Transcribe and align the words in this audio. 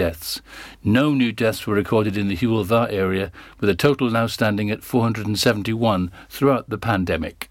deaths. 0.00 0.40
No 0.82 1.12
new 1.12 1.30
deaths 1.30 1.66
were 1.66 1.74
recorded 1.74 2.16
in 2.16 2.28
the 2.28 2.34
Hywel 2.34 2.64
Dda 2.64 2.90
area, 2.90 3.30
with 3.60 3.68
a 3.68 3.74
total 3.74 4.08
now 4.08 4.26
standing 4.28 4.70
at 4.70 4.82
471 4.82 6.10
throughout 6.30 6.70
the 6.70 6.78
pandemic. 6.78 7.49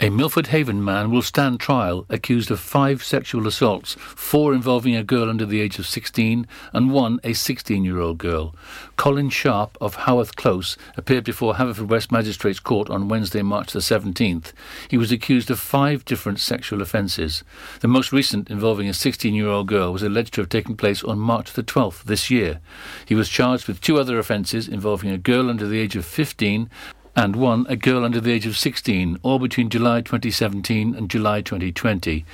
A 0.00 0.10
Milford 0.10 0.48
Haven 0.48 0.84
man 0.84 1.12
will 1.12 1.22
stand 1.22 1.60
trial 1.60 2.04
accused 2.08 2.50
of 2.50 2.58
five 2.58 3.04
sexual 3.04 3.46
assaults, 3.46 3.94
four 4.00 4.52
involving 4.52 4.96
a 4.96 5.04
girl 5.04 5.30
under 5.30 5.46
the 5.46 5.60
age 5.60 5.78
of 5.78 5.86
16 5.86 6.48
and 6.72 6.90
one 6.90 7.20
a 7.22 7.32
16 7.32 7.84
year 7.84 8.00
old 8.00 8.18
girl. 8.18 8.56
Colin 8.96 9.30
Sharp 9.30 9.78
of 9.80 9.94
Haworth 9.94 10.34
Close 10.34 10.76
appeared 10.96 11.22
before 11.22 11.54
Haverfordwest 11.54 12.10
Magistrates 12.10 12.58
Court 12.58 12.90
on 12.90 13.06
Wednesday, 13.06 13.42
March 13.42 13.70
the 13.72 13.78
17th. 13.78 14.52
He 14.88 14.98
was 14.98 15.12
accused 15.12 15.48
of 15.48 15.60
five 15.60 16.04
different 16.04 16.40
sexual 16.40 16.82
offences. 16.82 17.44
The 17.78 17.86
most 17.86 18.10
recent, 18.10 18.50
involving 18.50 18.88
a 18.88 18.94
16 18.94 19.32
year 19.32 19.46
old 19.46 19.68
girl, 19.68 19.92
was 19.92 20.02
alleged 20.02 20.34
to 20.34 20.40
have 20.40 20.50
taken 20.50 20.76
place 20.76 21.04
on 21.04 21.20
March 21.20 21.52
the 21.52 21.62
12th 21.62 22.02
this 22.02 22.32
year. 22.32 22.58
He 23.06 23.14
was 23.14 23.28
charged 23.28 23.68
with 23.68 23.80
two 23.80 24.00
other 24.00 24.18
offences 24.18 24.66
involving 24.66 25.10
a 25.10 25.18
girl 25.18 25.48
under 25.48 25.68
the 25.68 25.78
age 25.78 25.94
of 25.94 26.04
15 26.04 26.68
and 27.16 27.36
one 27.36 27.66
a 27.68 27.76
girl 27.76 28.04
under 28.04 28.20
the 28.20 28.32
age 28.32 28.46
of 28.46 28.56
16, 28.56 29.18
all 29.22 29.38
between 29.38 29.70
July 29.70 30.00
2017 30.00 30.94
and 30.94 31.10
July 31.10 31.40
2020. 31.40 32.24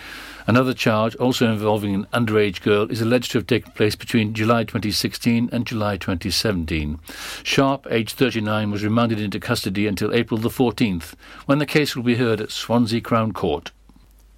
Another 0.47 0.75
charge, 0.75 1.15
also 1.17 1.51
involving 1.51 1.95
an 1.95 2.07
underage 2.13 2.63
girl, 2.63 2.91
is 2.91 3.01
alleged 3.01 3.31
to 3.33 3.39
have 3.39 3.47
taken 3.47 3.73
place 3.73 3.95
between 3.95 4.35
July 4.35 4.65
2016 4.65 5.49
and 5.53 5.67
July 5.67 5.97
2017. 5.97 6.99
Sharp, 7.43 7.87
aged 7.91 8.17
39, 8.17 8.71
was 8.71 8.83
remanded 8.83 9.21
into 9.21 9.39
custody 9.39 9.87
until 9.87 10.15
April 10.15 10.39
the 10.39 10.49
14th, 10.49 11.15
when 11.47 11.59
the 11.59 11.67
case 11.67 11.95
will 11.95 12.03
be 12.03 12.17
heard 12.17 12.41
at 12.41 12.51
Swansea 12.51 13.01
Crown 13.01 13.33
Court. 13.33 13.71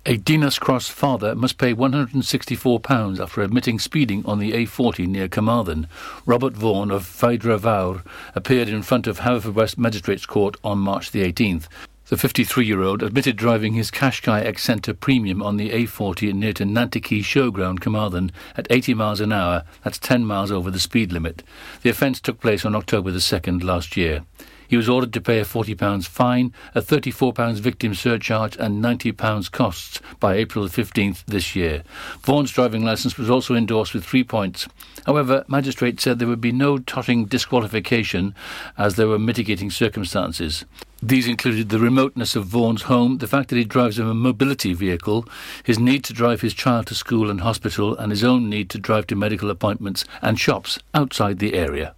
A 0.05 0.17
Dinas 0.17 0.59
Cross 0.59 0.89
father 0.89 1.37
must 1.37 1.59
pay 1.59 1.73
£164 1.73 3.21
after 3.21 3.41
admitting 3.41 3.79
speeding 3.79 4.27
on 4.27 4.41
the 4.41 4.51
A40 4.51 5.07
near 5.07 5.29
Carmarthen. 5.29 5.87
Robert 6.27 6.55
Vaughan 6.55 6.91
of 6.91 7.05
Vaedra 7.05 7.57
Fawr 7.61 8.03
appeared 8.35 8.69
in 8.69 8.83
front 8.83 9.07
of 9.07 9.21
Haverfordwest 9.21 9.79
Magistrates 9.79 10.27
Court 10.27 10.57
on 10.65 10.79
March 10.79 11.13
the 11.13 11.23
18th. 11.23 11.69
The 12.09 12.17
53-year-old 12.17 13.05
admitted 13.05 13.37
driving 13.37 13.75
his 13.75 13.93
Qashqai 13.93 14.45
Acenta 14.45 14.99
Premium 14.99 15.41
on 15.41 15.57
the 15.57 15.71
A40 15.71 16.35
near 16.35 16.53
to 16.55 16.65
Nantyci 16.65 17.21
Showground, 17.21 17.81
Carmarthen, 17.81 18.33
at 18.57 18.67
80 18.71 18.95
miles 18.95 19.21
an 19.21 19.31
hour. 19.31 19.63
That's 19.85 20.01
10 20.01 20.25
miles 20.25 20.51
over 20.51 20.73
the 20.73 20.81
speed 20.81 21.13
limit. 21.13 21.45
The 21.83 21.91
offence 21.91 22.21
took 22.21 22.41
place 22.41 22.65
on 22.65 22.75
October 22.75 23.13
the 23.13 23.21
2nd 23.21 23.63
last 23.63 23.97
year. 23.97 24.25
He 24.73 24.79
was 24.79 24.89
ordered 24.89 25.13
to 25.13 25.21
pay 25.21 25.39
a 25.39 25.45
£40 25.45 26.09
fine, 26.09 26.51
a 26.75 26.81
£34 26.81 27.61
victim 27.61 27.93
surcharge, 27.93 28.57
and 28.57 28.83
£90 28.83 29.53
costs 29.53 30.01
by 30.19 30.37
April 30.37 30.65
15th 30.65 31.25
this 31.27 31.55
year. 31.55 31.83
Vaughan's 32.23 32.53
driving 32.53 32.83
licence 32.83 33.19
was 33.19 33.29
also 33.29 33.55
endorsed 33.55 33.93
with 33.93 34.03
three 34.03 34.25
points. 34.25 34.67
However, 35.05 35.45
magistrates 35.47 36.03
said 36.03 36.19
there 36.19 36.27
would 36.27 36.41
be 36.41 36.53
no 36.53 36.79
totting 36.79 37.27
disqualification 37.27 38.35
as 38.79 38.95
there 38.95 39.09
were 39.09 39.19
mitigating 39.19 39.71
circumstances. 39.71 40.65
These 41.03 41.29
included 41.29 41.69
the 41.69 41.79
remoteness 41.79 42.35
of 42.35 42.47
Vaughan's 42.47 42.85
home, 42.85 43.19
the 43.19 43.29
fact 43.29 43.51
that 43.51 43.57
he 43.57 43.65
drives 43.65 43.99
a 43.99 44.05
mobility 44.15 44.73
vehicle, 44.73 45.29
his 45.65 45.79
need 45.79 46.03
to 46.05 46.15
drive 46.15 46.41
his 46.41 46.55
child 46.55 46.87
to 46.87 46.95
school 46.95 47.29
and 47.29 47.43
hospital, 47.43 47.95
and 47.95 48.11
his 48.11 48.25
own 48.25 48.49
need 48.49 48.71
to 48.71 48.79
drive 48.79 49.07
to 49.09 49.17
medical 49.17 49.51
appointments 49.51 50.07
and 50.23 50.41
shops 50.41 50.79
outside 50.95 51.41
the 51.41 51.53
area. 51.53 51.95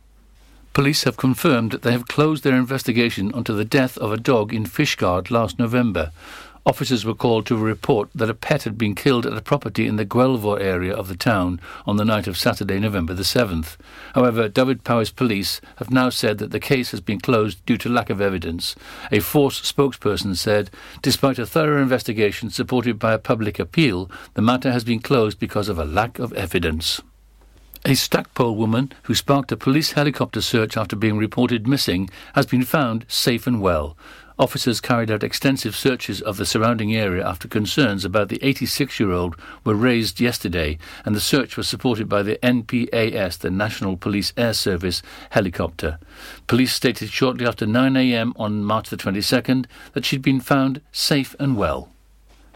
Police 0.74 1.04
have 1.04 1.16
confirmed 1.16 1.70
that 1.70 1.82
they 1.82 1.92
have 1.92 2.08
closed 2.08 2.42
their 2.42 2.56
investigation 2.56 3.30
onto 3.32 3.54
the 3.54 3.64
death 3.64 3.96
of 3.98 4.10
a 4.10 4.16
dog 4.16 4.52
in 4.52 4.64
Fishguard 4.64 5.30
last 5.30 5.56
November. 5.56 6.10
Officers 6.66 7.04
were 7.04 7.14
called 7.14 7.46
to 7.46 7.56
report 7.56 8.08
that 8.12 8.28
a 8.28 8.34
pet 8.34 8.64
had 8.64 8.76
been 8.76 8.96
killed 8.96 9.24
at 9.24 9.36
a 9.36 9.40
property 9.40 9.86
in 9.86 9.94
the 9.94 10.04
Guelvo 10.04 10.60
area 10.60 10.92
of 10.92 11.06
the 11.06 11.16
town 11.16 11.60
on 11.86 11.96
the 11.96 12.04
night 12.04 12.26
of 12.26 12.36
Saturday, 12.36 12.80
November 12.80 13.14
the 13.14 13.22
7th. 13.22 13.76
However, 14.16 14.48
Dyfed-Powys 14.48 15.12
police 15.12 15.60
have 15.76 15.92
now 15.92 16.10
said 16.10 16.38
that 16.38 16.50
the 16.50 16.58
case 16.58 16.90
has 16.90 17.00
been 17.00 17.20
closed 17.20 17.64
due 17.66 17.76
to 17.76 17.88
lack 17.88 18.10
of 18.10 18.20
evidence. 18.20 18.74
A 19.12 19.20
force 19.20 19.60
spokesperson 19.60 20.36
said, 20.36 20.70
despite 21.02 21.38
a 21.38 21.46
thorough 21.46 21.80
investigation 21.80 22.50
supported 22.50 22.98
by 22.98 23.12
a 23.12 23.18
public 23.18 23.60
appeal, 23.60 24.10
the 24.32 24.42
matter 24.42 24.72
has 24.72 24.82
been 24.82 24.98
closed 24.98 25.38
because 25.38 25.68
of 25.68 25.78
a 25.78 25.84
lack 25.84 26.18
of 26.18 26.32
evidence. 26.32 27.00
A 27.86 27.94
Stackpole 27.94 28.56
woman 28.56 28.92
who 29.02 29.14
sparked 29.14 29.52
a 29.52 29.58
police 29.58 29.92
helicopter 29.92 30.40
search 30.40 30.74
after 30.74 30.96
being 30.96 31.18
reported 31.18 31.68
missing 31.68 32.08
has 32.34 32.46
been 32.46 32.64
found 32.64 33.04
safe 33.08 33.46
and 33.46 33.60
well. 33.60 33.94
Officers 34.38 34.80
carried 34.80 35.10
out 35.10 35.22
extensive 35.22 35.76
searches 35.76 36.22
of 36.22 36.38
the 36.38 36.46
surrounding 36.46 36.96
area 36.96 37.22
after 37.28 37.46
concerns 37.46 38.02
about 38.02 38.30
the 38.30 38.42
86 38.42 38.98
year 38.98 39.12
old 39.12 39.36
were 39.64 39.74
raised 39.74 40.18
yesterday, 40.18 40.78
and 41.04 41.14
the 41.14 41.20
search 41.20 41.58
was 41.58 41.68
supported 41.68 42.08
by 42.08 42.22
the 42.22 42.38
NPAS, 42.42 43.36
the 43.36 43.50
National 43.50 43.98
Police 43.98 44.32
Air 44.34 44.54
Service 44.54 45.02
helicopter. 45.30 45.98
Police 46.46 46.72
stated 46.72 47.10
shortly 47.10 47.46
after 47.46 47.66
9 47.66 47.98
a.m. 47.98 48.32
on 48.36 48.64
March 48.64 48.88
the 48.88 48.96
22nd 48.96 49.66
that 49.92 50.06
she'd 50.06 50.22
been 50.22 50.40
found 50.40 50.80
safe 50.90 51.36
and 51.38 51.54
well. 51.58 51.93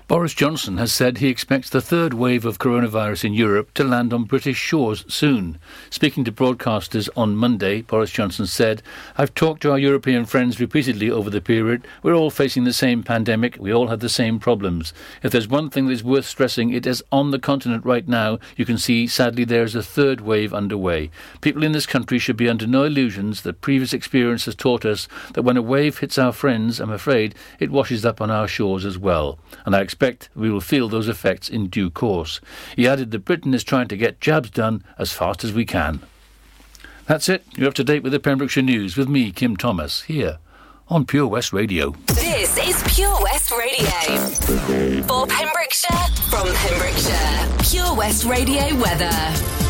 Boris 0.09 0.33
Johnson 0.33 0.79
has 0.79 0.91
said 0.91 1.19
he 1.19 1.29
expects 1.29 1.69
the 1.69 1.83
third 1.83 2.15
wave 2.15 2.47
of 2.47 2.59
coronavirus 2.59 3.25
in 3.27 3.35
Europe 3.35 3.75
to 3.75 3.85
land 3.85 4.15
on 4.15 4.25
British 4.25 4.57
shores 4.57 5.05
soon. 5.07 5.59
Speaking 5.91 6.25
to 6.25 6.33
broadcasters 6.33 7.11
on 7.15 7.37
Monday, 7.37 7.83
Boris 7.83 8.11
Johnson 8.11 8.47
said, 8.47 8.83
I've 9.19 9.35
talked 9.35 9.61
to 9.63 9.71
our 9.71 9.79
European 9.79 10.25
friends 10.25 10.59
repeatedly 10.59 11.11
over 11.11 11.29
the 11.29 11.43
period. 11.43 11.87
We're 12.03 12.15
all 12.15 12.31
facing 12.31 12.65
the 12.65 12.73
same 12.73 13.03
pandemic. 13.03 13.59
We 13.61 13.71
all 13.71 13.89
have 13.89 14.01
the 14.01 14.09
same 14.09 14.39
problems. 14.39 14.95
If 15.23 15.31
there's 15.31 15.47
one 15.47 15.69
thing 15.69 15.85
that 15.89 15.93
is 15.93 16.03
worth 16.03 16.25
stressing, 16.25 16.73
it 16.73 16.87
is 16.87 17.05
on 17.13 17.31
the 17.31 17.39
continent 17.39 17.85
right 17.85 18.09
now, 18.09 18.39
you 18.57 18.65
can 18.65 18.79
see, 18.79 19.07
sadly, 19.07 19.45
there 19.45 19.63
is 19.63 19.75
a 19.75 19.83
third 19.83 20.23
wave 20.23 20.55
underway. 20.55 21.11
People 21.43 21.63
in 21.63 21.73
this 21.73 21.85
country 21.85 22.19
should 22.19 22.39
be 22.39 22.49
under 22.49 22.67
no 22.67 22.85
illusions 22.85 23.43
that 23.43 23.61
previous 23.61 23.93
experience 23.93 24.47
has 24.47 24.55
taught 24.55 24.87
us 24.87 25.07
that 25.35 25.43
when 25.43 25.59
a 25.59 25.63
wave 25.63 25.99
hits 25.99 26.17
our 26.17 26.33
friends, 26.33 26.81
I'm 26.81 26.91
afraid, 26.91 27.35
it 27.61 27.71
washes 27.71 28.07
up 28.07 28.23
on 28.23 28.31
our 28.31 28.49
shores 28.49 28.87
as 28.87 28.97
well. 28.97 29.39
And 29.67 29.77
I 29.77 29.83
expect 29.83 29.98
expect 29.99 30.29
we 30.37 30.49
will 30.49 30.61
feel 30.61 30.89
those 30.89 31.09
effects 31.09 31.49
in 31.49 31.67
due 31.67 31.91
course. 31.91 32.41
He 32.77 32.87
added 32.87 33.11
that 33.11 33.25
Britain 33.25 33.53
is 33.53 33.65
trying 33.65 33.89
to 33.89 33.97
get 33.97 34.21
jabs 34.21 34.49
done 34.49 34.85
as 34.97 35.13
fast 35.13 35.43
as 35.43 35.53
we 35.53 35.65
can. 35.65 36.03
That's 37.07 37.29
it. 37.29 37.45
You're 37.57 37.69
up 37.69 37.75
to 37.75 37.85
date 37.85 38.05
with 38.05 38.13
the 38.13 38.21
Pembrokeshire 38.21 38.63
News 38.63 38.97
with 38.97 39.09
me, 39.09 39.33
Kim 39.33 39.57
Thomas, 39.57 40.03
here 40.03 40.39
on 40.87 41.05
Pure 41.05 41.27
West 41.27 41.53
Radio. 41.53 41.97
This 42.07 42.57
is 42.59 42.95
Pure 42.95 43.19
West 43.23 43.51
Radio. 43.51 43.91
For 45.03 45.27
Pembrokeshire, 45.27 46.07
from 46.31 46.47
Pembrokeshire, 46.47 47.59
Pure 47.69 47.97
West 47.97 48.25
Radio 48.25 48.81
weather. 48.81 49.68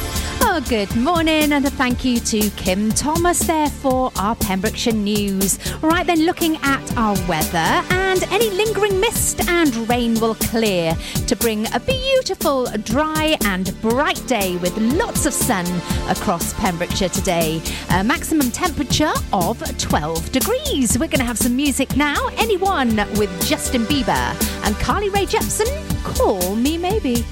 Good 0.66 0.96
morning, 0.96 1.52
and 1.52 1.64
a 1.64 1.70
thank 1.70 2.04
you 2.04 2.18
to 2.18 2.50
Kim 2.50 2.90
Thomas 2.90 3.38
there 3.46 3.68
for 3.68 4.10
our 4.18 4.34
Pembrokeshire 4.34 4.92
news. 4.92 5.58
Right 5.82 6.04
then, 6.04 6.26
looking 6.26 6.56
at 6.62 6.96
our 6.96 7.16
weather, 7.28 7.84
and 7.90 8.24
any 8.24 8.50
lingering 8.50 8.98
mist 8.98 9.48
and 9.48 9.74
rain 9.88 10.18
will 10.20 10.34
clear 10.34 10.96
to 11.26 11.36
bring 11.36 11.72
a 11.72 11.80
beautiful, 11.80 12.66
dry, 12.82 13.36
and 13.44 13.80
bright 13.80 14.20
day 14.26 14.56
with 14.56 14.76
lots 14.76 15.26
of 15.26 15.32
sun 15.32 15.64
across 16.08 16.52
Pembrokeshire 16.54 17.10
today. 17.10 17.62
A 17.90 18.02
maximum 18.02 18.50
temperature 18.50 19.12
of 19.32 19.62
12 19.78 20.32
degrees. 20.32 20.98
We're 20.98 21.06
going 21.06 21.20
to 21.20 21.24
have 21.24 21.38
some 21.38 21.54
music 21.54 21.96
now. 21.96 22.28
Anyone 22.36 22.96
with 23.16 23.30
Justin 23.46 23.84
Bieber 23.84 24.64
and 24.66 24.74
Carly 24.76 25.08
Rae 25.08 25.24
Jepsen, 25.24 25.68
call 26.02 26.56
me 26.56 26.76
maybe. 26.76 27.24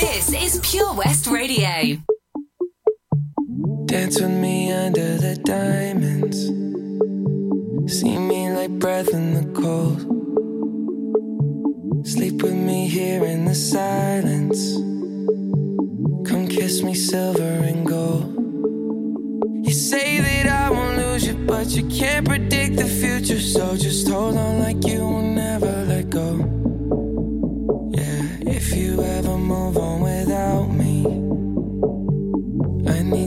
This 0.00 0.32
is 0.32 0.60
Pure 0.62 0.94
West 0.94 1.26
Radio. 1.26 1.98
Dance 3.84 4.18
with 4.18 4.30
me 4.30 4.72
under 4.72 5.18
the 5.18 5.36
diamonds. 5.44 6.38
See 7.94 8.16
me 8.16 8.50
like 8.50 8.70
breath 8.78 9.12
in 9.12 9.34
the 9.34 9.44
cold. 9.60 10.00
Sleep 12.06 12.42
with 12.42 12.54
me 12.54 12.88
here 12.88 13.26
in 13.26 13.44
the 13.44 13.54
silence. 13.54 14.74
Come 16.26 16.48
kiss 16.48 16.82
me 16.82 16.94
silver 16.94 17.42
and 17.42 17.86
gold. 17.86 18.32
You 19.66 19.74
say 19.74 20.18
that 20.20 20.46
I 20.46 20.70
won't 20.70 20.96
lose 20.96 21.26
you, 21.26 21.34
but 21.34 21.66
you 21.76 21.86
can't 21.88 22.26
predict 22.26 22.76
the 22.76 22.88
future. 22.88 23.38
So 23.38 23.76
just 23.76 24.08
hold 24.08 24.38
on 24.38 24.60
like 24.60 24.82
you 24.86 25.00
will 25.00 25.20
never 25.20 25.84
let 25.84 26.08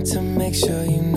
to 0.05 0.21
make 0.21 0.53
sure 0.53 0.83
you 0.83 1.12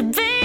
To 0.00 0.06
be 0.06 0.39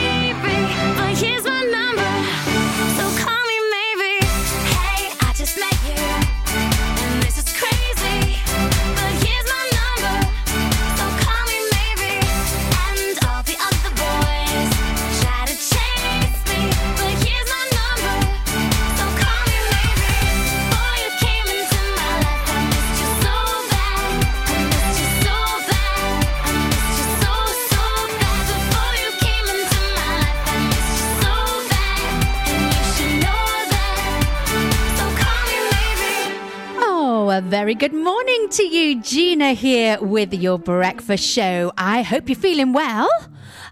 very 37.66 37.74
good 37.74 37.94
morning 37.94 38.48
to 38.52 38.62
you. 38.62 39.02
Gina 39.02 39.54
here 39.54 39.98
with 40.00 40.32
your 40.36 40.60
breakfast 40.60 41.24
show. 41.24 41.72
I 41.76 42.04
hope 42.04 42.30
you're 42.30 42.36
feeling 42.36 42.74
well. 42.74 43.10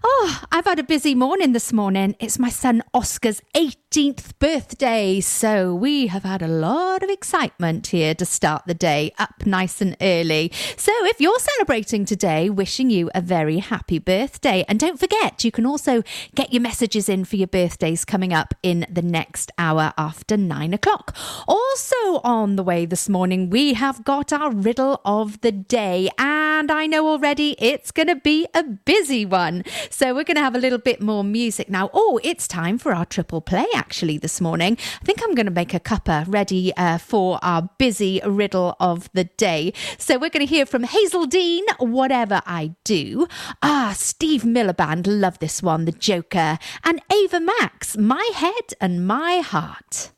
Oh, 0.06 0.42
I've 0.52 0.66
had 0.66 0.78
a 0.78 0.84
busy 0.84 1.14
morning 1.14 1.52
this 1.52 1.72
morning. 1.72 2.14
It's 2.20 2.38
my 2.38 2.50
son 2.50 2.82
Oscar's 2.92 3.40
18th 3.56 4.38
birthday, 4.38 5.18
so 5.20 5.74
we 5.74 6.08
have 6.08 6.24
had 6.24 6.42
a 6.42 6.48
lot 6.48 7.02
of 7.02 7.08
excitement 7.08 7.86
here 7.86 8.14
to 8.16 8.26
start 8.26 8.64
the 8.66 8.74
day 8.74 9.14
up 9.18 9.46
nice 9.46 9.80
and 9.80 9.96
early. 10.02 10.52
So 10.76 10.92
if 11.06 11.22
you're 11.22 11.38
celebrating 11.38 12.04
today, 12.04 12.50
wishing 12.50 12.90
you 12.90 13.10
a 13.14 13.22
very 13.22 13.60
happy 13.60 13.98
birthday. 13.98 14.66
And 14.68 14.78
don't 14.78 15.00
forget, 15.00 15.42
you 15.42 15.50
can 15.50 15.64
also 15.64 16.02
get 16.34 16.52
your 16.52 16.60
messages 16.60 17.08
in 17.08 17.24
for 17.24 17.36
your 17.36 17.46
birthdays 17.46 18.04
coming 18.04 18.34
up 18.34 18.52
in 18.62 18.86
the 18.90 19.00
next 19.00 19.52
hour 19.56 19.94
after 19.96 20.36
nine 20.36 20.74
o'clock. 20.74 21.16
Also 21.48 22.20
on 22.22 22.56
the 22.56 22.62
way 22.62 22.84
this 22.84 23.08
morning, 23.08 23.48
we 23.48 23.72
have 23.72 24.04
got 24.04 24.34
our 24.34 24.52
riddle 24.52 25.00
of 25.06 25.40
the 25.40 25.52
day, 25.52 26.10
and 26.18 26.70
I 26.70 26.86
know 26.86 27.08
already 27.08 27.56
it's 27.58 27.90
going 27.90 28.08
to 28.08 28.16
be 28.16 28.46
a 28.52 28.62
busy 28.62 29.24
one. 29.24 29.64
So 29.94 30.12
we're 30.12 30.24
going 30.24 30.34
to 30.34 30.42
have 30.42 30.56
a 30.56 30.58
little 30.58 30.80
bit 30.80 31.00
more 31.00 31.22
music 31.22 31.70
now. 31.70 31.88
Oh, 31.94 32.18
it's 32.24 32.48
time 32.48 32.78
for 32.78 32.92
our 32.92 33.06
triple 33.06 33.40
play 33.40 33.64
actually 33.76 34.18
this 34.18 34.40
morning. 34.40 34.76
I 35.00 35.04
think 35.04 35.20
I'm 35.22 35.36
going 35.36 35.46
to 35.46 35.52
make 35.52 35.72
a 35.72 35.78
cuppa 35.78 36.24
ready 36.26 36.74
uh, 36.76 36.98
for 36.98 37.38
our 37.42 37.70
busy 37.78 38.20
riddle 38.26 38.74
of 38.80 39.08
the 39.12 39.22
day. 39.22 39.72
So 39.96 40.14
we're 40.14 40.30
going 40.30 40.44
to 40.44 40.52
hear 40.52 40.66
from 40.66 40.82
Hazell 40.82 41.30
Dean, 41.30 41.64
Whatever 41.78 42.42
I 42.44 42.74
Do. 42.82 43.28
Ah, 43.62 43.94
Steve 43.96 44.44
Miller 44.44 44.72
Band, 44.72 45.06
love 45.06 45.38
this 45.38 45.62
one, 45.62 45.84
The 45.84 45.92
Joker. 45.92 46.58
And 46.82 47.00
Ava 47.12 47.38
Max, 47.38 47.96
My 47.96 48.28
Head 48.34 48.74
and 48.80 49.06
My 49.06 49.42
Heart. 49.46 50.10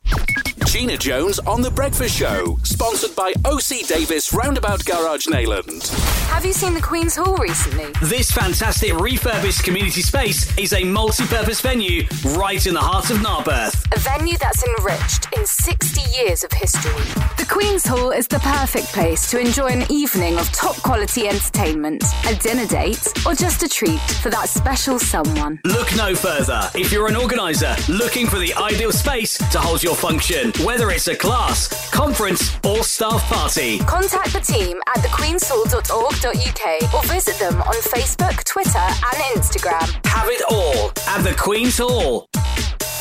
Gina 0.67 0.97
Jones 0.97 1.39
on 1.39 1.61
The 1.61 1.71
Breakfast 1.71 2.17
Show, 2.17 2.59
sponsored 2.63 3.15
by 3.15 3.31
OC 3.45 3.87
Davis 3.87 4.33
Roundabout 4.33 4.83
Garage 4.83 5.25
Neyland. 5.27 5.87
Have 6.27 6.45
you 6.45 6.51
seen 6.51 6.73
the 6.73 6.81
Queen's 6.81 7.15
Hall 7.15 7.37
recently? 7.37 7.85
This 8.03 8.29
fantastic 8.31 8.93
refurbished 8.99 9.63
community 9.63 10.01
space 10.01 10.55
is 10.57 10.73
a 10.73 10.83
multi 10.83 11.25
purpose 11.25 11.61
venue 11.61 12.03
right 12.35 12.67
in 12.67 12.73
the 12.73 12.81
heart 12.81 13.09
of 13.09 13.17
Narberth. 13.21 13.85
A 13.95 13.99
venue 13.99 14.37
that's 14.37 14.61
enriched 14.63 15.33
in 15.37 15.45
60 15.45 16.01
years 16.11 16.43
of 16.43 16.51
history. 16.51 16.91
The 17.37 17.47
Queen's 17.49 17.85
Hall 17.85 18.11
is 18.11 18.27
the 18.27 18.39
perfect 18.39 18.87
place 18.87 19.31
to 19.31 19.39
enjoy 19.39 19.67
an 19.67 19.89
evening 19.89 20.37
of 20.37 20.51
top 20.51 20.75
quality 20.83 21.29
entertainment, 21.29 22.03
a 22.27 22.35
dinner 22.35 22.67
date, 22.67 23.07
or 23.25 23.33
just 23.33 23.63
a 23.63 23.69
treat 23.69 24.01
for 24.21 24.29
that 24.29 24.49
special 24.49 24.99
someone. 24.99 25.61
Look 25.63 25.95
no 25.95 26.13
further 26.13 26.69
if 26.75 26.91
you're 26.91 27.07
an 27.07 27.15
organiser 27.15 27.73
looking 27.87 28.27
for 28.27 28.37
the 28.37 28.53
ideal 28.55 28.91
space 28.91 29.37
to 29.37 29.59
hold 29.59 29.81
your 29.81 29.95
function, 29.95 30.51
whether 30.63 30.89
it's 30.89 31.07
a 31.07 31.15
class, 31.15 31.89
conference, 31.91 32.55
or 32.65 32.83
staff 32.83 33.23
party. 33.29 33.79
Contact 33.79 34.33
the 34.33 34.39
team 34.39 34.77
at 34.95 35.03
thequeenshall.org.uk 35.03 36.93
or 36.93 37.03
visit 37.13 37.37
them 37.37 37.61
on 37.61 37.75
Facebook, 37.75 38.43
Twitter, 38.43 38.77
and 38.77 39.17
Instagram. 39.35 40.05
Have 40.05 40.27
it 40.29 40.41
all 40.49 40.91
at 41.07 41.23
the 41.23 41.35
Queen's 41.37 41.77
Hall. 41.77 42.27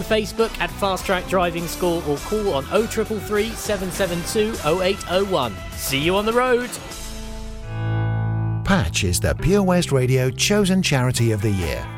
Facebook 0.00 0.56
at 0.60 0.70
Fast 0.72 1.06
Track 1.06 1.26
Driving 1.28 1.66
School 1.66 2.02
or 2.08 2.16
call 2.18 2.54
on 2.54 2.64
0333 2.64 3.50
772 3.50 4.54
0801. 4.82 5.54
See 5.72 5.98
you 5.98 6.16
on 6.16 6.26
the 6.26 6.32
road. 6.32 6.70
Patch 8.64 9.04
is 9.04 9.18
the 9.18 9.34
Pure 9.34 9.62
West 9.62 9.92
Radio 9.92 10.30
chosen 10.30 10.82
charity 10.82 11.32
of 11.32 11.40
the 11.40 11.50
year. 11.50 11.97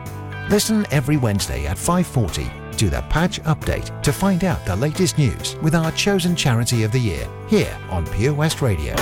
Listen 0.51 0.85
every 0.91 1.15
Wednesday 1.15 1.65
at 1.65 1.77
5:40 1.77 2.51
to 2.75 2.89
the 2.89 3.01
Patch 3.03 3.41
Update 3.43 4.03
to 4.03 4.11
find 4.11 4.43
out 4.43 4.65
the 4.65 4.75
latest 4.75 5.17
news 5.17 5.55
with 5.61 5.73
our 5.73 5.93
chosen 5.93 6.35
charity 6.35 6.83
of 6.83 6.91
the 6.91 6.99
year 6.99 7.25
here 7.47 7.73
on 7.89 8.05
Pure 8.07 8.33
West 8.33 8.61
Radio. 8.61 8.93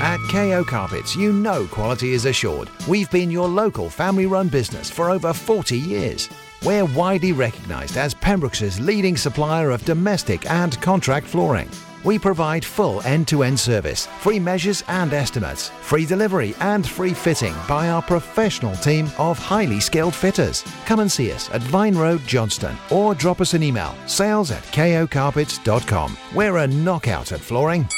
At 0.00 0.18
KO 0.30 0.64
Carpets, 0.64 1.14
you 1.14 1.34
know 1.34 1.66
quality 1.66 2.14
is 2.14 2.24
assured. 2.24 2.70
We've 2.88 3.10
been 3.10 3.30
your 3.30 3.46
local 3.46 3.90
family-run 3.90 4.48
business 4.48 4.88
for 4.88 5.10
over 5.10 5.34
40 5.34 5.76
years. 5.76 6.30
We're 6.64 6.86
widely 6.86 7.32
recognised 7.32 7.98
as 7.98 8.14
Pembrokeshire's 8.14 8.80
leading 8.80 9.18
supplier 9.18 9.70
of 9.70 9.84
domestic 9.84 10.50
and 10.50 10.80
contract 10.80 11.26
flooring. 11.26 11.68
We 12.04 12.18
provide 12.18 12.64
full 12.64 13.00
end-to-end 13.02 13.58
service, 13.58 14.06
free 14.20 14.38
measures 14.38 14.84
and 14.88 15.12
estimates, 15.12 15.70
free 15.80 16.04
delivery 16.04 16.54
and 16.60 16.86
free 16.86 17.14
fitting 17.14 17.54
by 17.66 17.88
our 17.88 18.02
professional 18.02 18.76
team 18.76 19.10
of 19.18 19.38
highly 19.38 19.80
skilled 19.80 20.14
fitters. 20.14 20.62
Come 20.84 21.00
and 21.00 21.10
see 21.10 21.32
us 21.32 21.50
at 21.50 21.62
Vine 21.62 21.96
Road, 21.96 22.20
Johnston, 22.26 22.76
or 22.90 23.14
drop 23.14 23.40
us 23.40 23.54
an 23.54 23.62
email, 23.62 23.94
sales 24.06 24.50
at 24.50 24.62
kocarpets.com. 24.64 26.16
We're 26.34 26.58
a 26.58 26.66
knockout 26.66 27.32
at 27.32 27.40
flooring. 27.40 27.88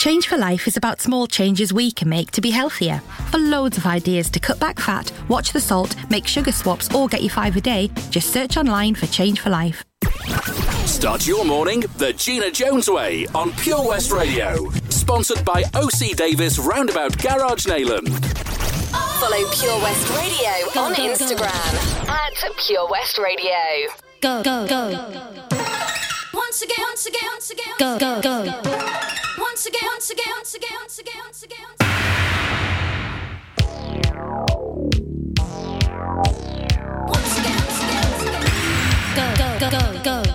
Change 0.00 0.28
for 0.28 0.38
Life 0.38 0.66
is 0.66 0.78
about 0.78 1.02
small 1.02 1.26
changes 1.26 1.74
we 1.74 1.92
can 1.92 2.08
make 2.08 2.30
to 2.30 2.40
be 2.40 2.50
healthier. 2.50 3.00
For 3.30 3.36
loads 3.36 3.76
of 3.76 3.84
ideas 3.84 4.30
to 4.30 4.40
cut 4.40 4.58
back 4.58 4.80
fat, 4.80 5.12
watch 5.28 5.52
the 5.52 5.60
salt, 5.60 5.94
make 6.08 6.26
sugar 6.26 6.52
swaps, 6.52 6.92
or 6.94 7.06
get 7.06 7.22
your 7.22 7.30
five 7.30 7.54
a 7.54 7.60
day, 7.60 7.90
just 8.08 8.32
search 8.32 8.56
online 8.56 8.94
for 8.94 9.06
Change 9.08 9.40
for 9.40 9.50
Life. 9.50 9.84
Start 11.00 11.26
your 11.26 11.46
morning 11.46 11.80
the 11.96 12.12
Gina 12.12 12.50
Jones 12.50 12.90
way 12.90 13.26
on 13.34 13.52
Pure 13.52 13.88
West 13.88 14.12
Radio. 14.12 14.68
Sponsored 14.90 15.42
by 15.46 15.62
OC 15.72 16.14
Davis 16.14 16.58
Roundabout 16.58 17.16
Garage 17.16 17.66
Neyland. 17.66 18.06
Follow 19.18 19.50
Pure 19.50 19.80
West 19.80 20.10
Radio 20.10 20.68
on 20.78 20.92
Instagram 20.92 22.06
at 22.06 22.34
Pure 22.58 22.86
West 22.90 23.16
Radio. 23.16 23.50
Go, 24.20 24.42
go, 24.42 24.66
go. 24.68 24.90
Once 26.34 26.60
again, 26.60 26.76
once 26.80 27.06
again, 27.06 27.28
once 27.32 27.50
again, 27.50 27.74
Go, 27.78 27.98
go, 27.98 28.20
go. 28.20 28.44
once 29.38 29.64
again, 29.64 29.80
once 29.86 30.10
again, 30.10 30.26
once 30.36 30.54
again, 30.54 30.76
once 30.82 30.98
again, 30.98 31.16
once 31.24 31.42
again, 31.42 31.64
once 31.64 31.82
again. 31.88 32.10
Once 37.08 37.38
again, 37.38 37.56
once 37.56 37.80
again, 37.80 38.04
once 38.04 38.22
again. 38.22 38.44
Go, 39.16 39.24
go, 39.38 39.70
go, 39.70 40.02
go, 40.04 40.22
go. 40.24 40.29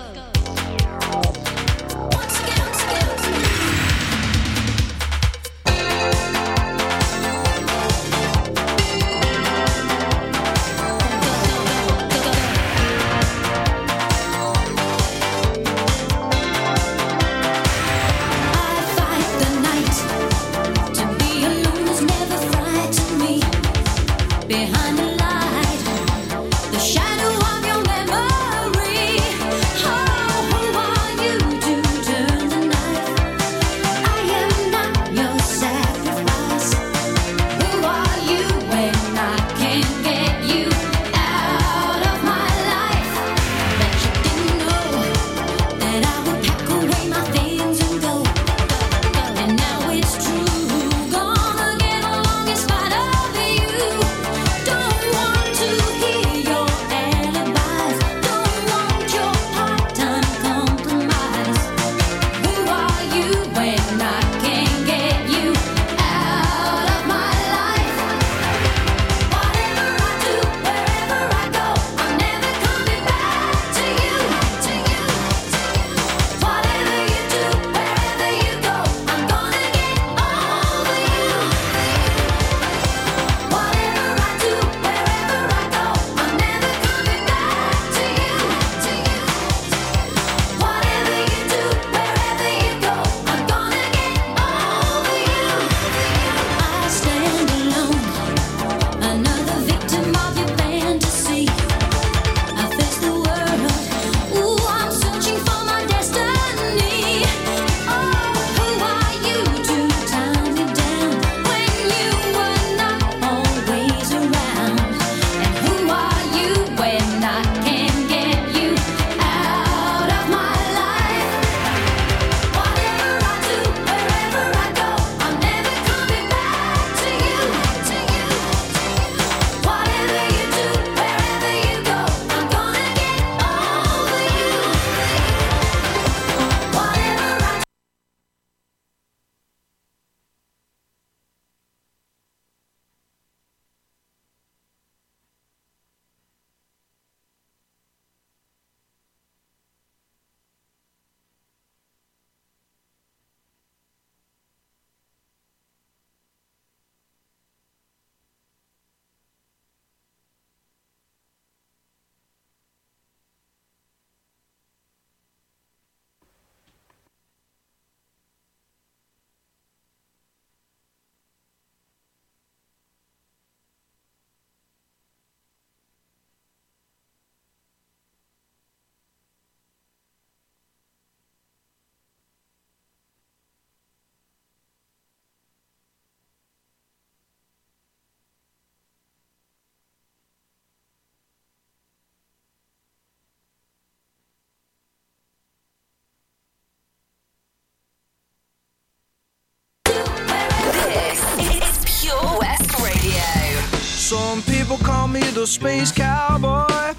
People 204.76 204.92
call 204.92 205.08
me 205.08 205.20
the 205.20 205.46
space 205.46 205.92
cowboy. 205.92 206.94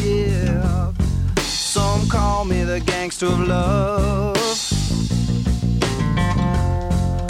Yeah. 0.00 0.92
Some 1.40 2.08
call 2.08 2.44
me 2.44 2.64
the 2.64 2.80
gangster 2.80 3.26
of 3.26 3.40
love. 3.40 4.36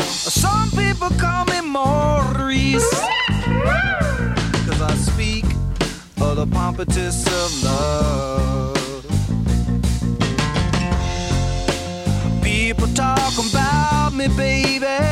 Some 0.07 0.71
people 0.71 1.11
call 1.19 1.45
me 1.47 1.61
Maurice. 1.61 2.91
Cause 4.67 4.83
I 4.83 4.95
speak 4.95 5.45
of 6.21 6.37
the 6.37 6.47
pompatus 6.47 7.27
of 7.27 7.65
love. 7.65 8.77
People 12.43 12.89
talk 12.89 13.33
about 13.39 14.15
me, 14.15 14.29
baby. 14.29 15.12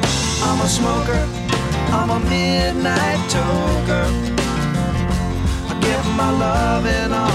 I'm 0.43 0.59
a 0.59 0.67
smoker, 0.67 1.21
I'm 1.97 2.09
a 2.09 2.19
midnight 2.19 3.19
toker. 3.29 4.05
I 5.69 5.73
give 5.81 6.05
my 6.15 6.29
loving 6.31 7.13
on 7.13 7.27
the 7.27 7.30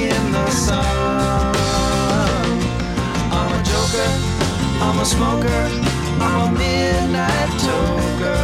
in 0.00 0.32
the 0.32 0.50
sun. 0.50 1.54
I'm 3.32 3.50
a 3.52 3.62
joker, 3.64 4.08
I'm 4.84 4.98
a 4.98 5.04
smoker, 5.04 5.62
I'm 6.20 6.36
a 6.46 6.58
midnight 6.58 7.50
toker. 7.64 8.42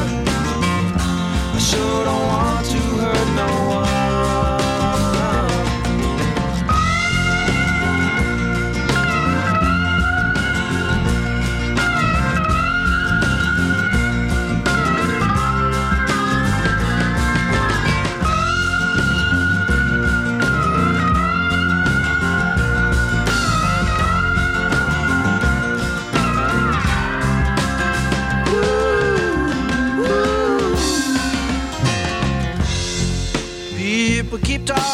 I 1.55 1.59
sure 1.59 2.12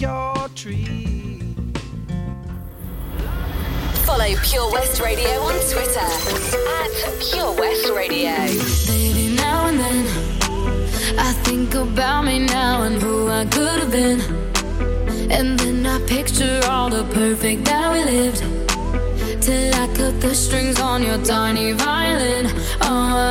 your 0.00 0.48
tree. 0.54 1.42
Follow 4.06 4.34
Pure 4.42 4.72
West 4.72 5.00
Radio 5.00 5.28
on 5.42 5.54
Twitter 5.70 6.00
at 6.80 6.90
Pure 7.20 7.52
West 7.60 7.90
Radio. 7.94 8.34
Baby, 8.86 9.36
now 9.36 9.66
and 9.66 9.78
then 9.78 10.06
I 11.18 11.32
think 11.44 11.74
about 11.74 12.24
me 12.24 12.38
now 12.38 12.82
and 12.84 13.00
who 13.02 13.28
I 13.28 13.44
could 13.44 13.80
have 13.80 13.90
been. 13.90 14.20
And 15.30 15.58
then 15.58 15.84
I 15.84 15.98
picture 16.06 16.60
all 16.64 16.88
the 16.88 17.04
perfect 17.12 17.66
that 17.66 17.92
we 17.92 18.02
lived. 18.04 18.42
Till 19.42 19.74
I 19.74 19.86
cut 19.94 20.18
the 20.20 20.34
strings 20.34 20.80
on 20.80 21.02
your 21.02 21.18
tiny 21.22 21.72
violin. 21.72 22.46
Oh, 22.80 23.30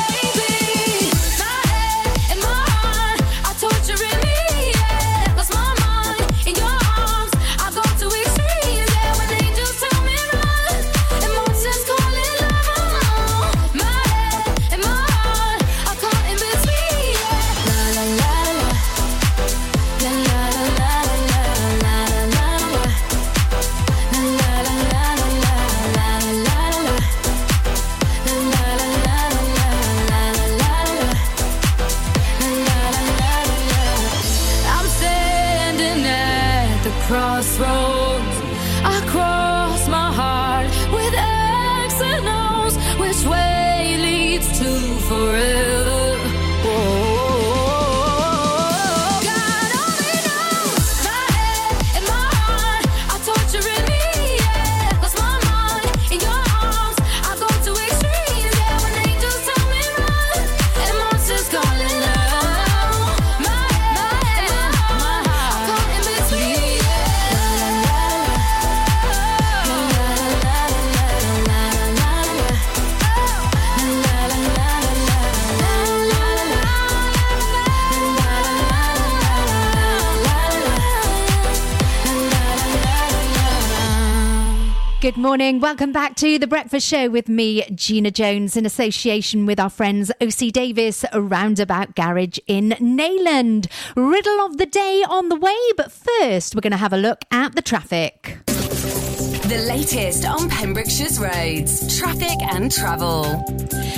morning. 85.31 85.61
Welcome 85.61 85.93
back 85.93 86.17
to 86.17 86.37
the 86.37 86.45
Breakfast 86.45 86.85
Show 86.85 87.09
with 87.09 87.29
me, 87.29 87.63
Gina 87.73 88.11
Jones, 88.11 88.57
in 88.57 88.65
association 88.65 89.45
with 89.45 89.61
our 89.61 89.69
friends 89.69 90.11
OC 90.19 90.51
Davis 90.51 91.05
Roundabout 91.13 91.95
Garage 91.95 92.37
in 92.47 92.71
Neyland. 92.81 93.71
Riddle 93.95 94.41
of 94.41 94.57
the 94.57 94.65
day 94.65 95.05
on 95.07 95.29
the 95.29 95.37
way, 95.37 95.55
but 95.77 95.89
first 95.89 96.53
we're 96.53 96.59
going 96.59 96.71
to 96.71 96.77
have 96.77 96.91
a 96.91 96.97
look 96.97 97.19
at 97.31 97.55
the 97.55 97.61
traffic. 97.61 98.39
The 98.45 99.63
latest 99.69 100.25
on 100.25 100.49
Pembrokeshire's 100.49 101.17
roads, 101.17 101.97
traffic 101.97 102.41
and 102.41 102.69
travel. 102.69 103.23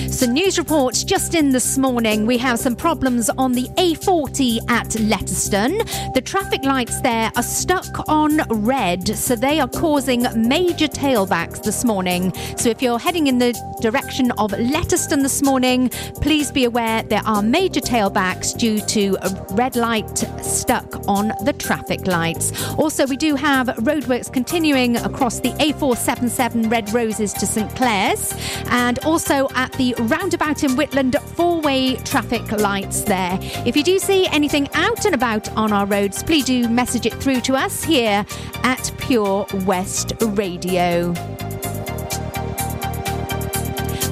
So, 0.10 0.26
news 0.26 0.58
reports 0.58 1.04
just 1.04 1.36
in 1.36 1.52
this 1.52 1.78
morning. 1.78 2.26
We 2.26 2.38
have 2.40 2.60
some 2.60 2.76
problems 2.76 3.30
on 3.30 3.52
the 3.52 3.68
A40 3.78 4.60
at 4.70 4.88
Letterston. 4.88 6.14
The 6.14 6.22
traffic 6.22 6.64
lights 6.64 7.02
there 7.02 7.32
are 7.36 7.44
stuck 7.44 8.08
on 8.08 8.42
red, 8.50 9.08
so 9.08 9.36
they 9.36 9.60
are 9.60 9.68
causing 9.68 10.26
major 10.48 10.88
tailbacks 10.88 11.62
this 11.64 11.84
morning. 11.84 12.34
So, 12.58 12.70
if 12.70 12.82
you're 12.82 13.00
heading 13.00 13.28
in 13.28 13.38
the 13.38 13.54
direction 13.82 14.32
of 14.32 14.52
Letterston 14.52 15.22
this 15.22 15.44
morning, 15.44 15.90
please 16.22 16.52
be 16.52 16.66
aware 16.66 17.04
there 17.04 17.26
are 17.26 17.42
major 17.42 17.82
tailbacks 17.82 18.58
due 18.58 18.80
to 18.82 19.18
a 19.22 19.56
red 19.56 19.76
light 19.76 20.18
stuck 20.42 21.08
on 21.08 21.34
the 21.44 21.54
traffic 21.54 22.08
lights. 22.08 22.52
Also, 22.76 23.06
we 23.06 23.18
do 23.18 23.36
have 23.36 23.68
roadworks 23.68 24.32
continuing 24.32 24.98
across 24.98 25.40
the 25.40 25.50
A477 25.52 26.72
Red 26.72 26.94
Roses 26.94 27.34
to 27.34 27.46
St 27.46 27.70
Clears 27.76 28.34
and 28.70 29.00
also 29.00 29.50
at 29.56 29.72
the 29.74 29.83
roundabout 29.92 30.64
in 30.64 30.72
Whitland 30.72 31.22
four 31.36 31.60
way 31.60 31.98
traffic 31.98 32.50
lights 32.52 33.02
there. 33.02 33.38
If 33.66 33.76
you 33.76 33.84
do 33.84 34.00
see 34.00 34.26
anything 34.28 34.70
out 34.74 35.04
and 35.06 35.14
about 35.14 35.50
on 35.58 35.74
our 35.74 35.86
roads, 35.86 36.24
please 36.24 36.46
do 36.46 36.70
message 36.70 37.06
it 37.06 37.14
through 37.16 37.42
to 37.42 37.56
us 37.56 37.84
here 37.84 38.26
at 38.64 38.92
Pure 39.00 39.48
West 39.66 40.14
Radio. 40.22 41.08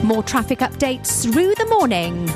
More 0.03 0.23
traffic 0.23 0.59
updates 0.59 1.23
through 1.23 1.55
the 1.55 1.67
morning. 1.69 2.29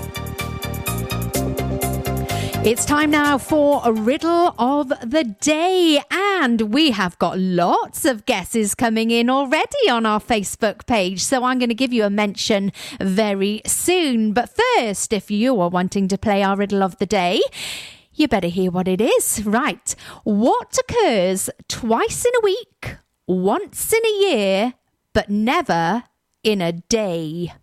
It's 2.66 2.84
time 2.84 3.12
now 3.12 3.38
for 3.38 3.80
a 3.86 3.94
riddle 3.94 4.56
of 4.58 4.90
the 4.90 5.36
day, 5.40 6.02
and 6.10 6.74
we 6.74 6.90
have 6.90 7.16
got 7.20 7.38
lots 7.38 8.06
of 8.06 8.26
guesses 8.26 8.74
coming 8.74 9.12
in 9.12 9.30
already 9.30 9.88
on 9.88 10.08
our 10.08 10.20
Facebook 10.20 10.88
page. 10.88 11.22
So 11.22 11.44
I'm 11.44 11.60
going 11.60 11.70
to 11.70 11.76
give 11.76 11.94
you 11.94 12.06
a 12.06 12.10
mention 12.10 12.72
very 13.00 13.62
soon. 13.68 14.34
But 14.34 14.50
first, 14.50 15.14
if 15.14 15.30
you 15.30 15.62
are 15.62 15.70
wanting 15.70 16.08
to 16.08 16.18
play 16.18 16.42
our 16.42 16.58
riddle 16.58 16.82
of 16.82 16.98
the 16.98 17.06
day, 17.06 17.40
you 18.16 18.28
better 18.28 18.48
hear 18.48 18.72
what 18.72 18.88
it 18.88 19.00
is. 19.00 19.44
Right. 19.46 19.96
What 20.24 20.76
occurs 20.80 21.52
twice 21.68 22.26
in 22.26 22.32
a 22.36 22.44
week, 22.44 22.96
once 23.28 23.94
in 23.94 24.04
a 24.04 24.20
year, 24.32 24.74
but 25.14 25.30
never 25.30 26.06
in 26.44 26.64
a 26.64 26.72
day? 26.72 27.54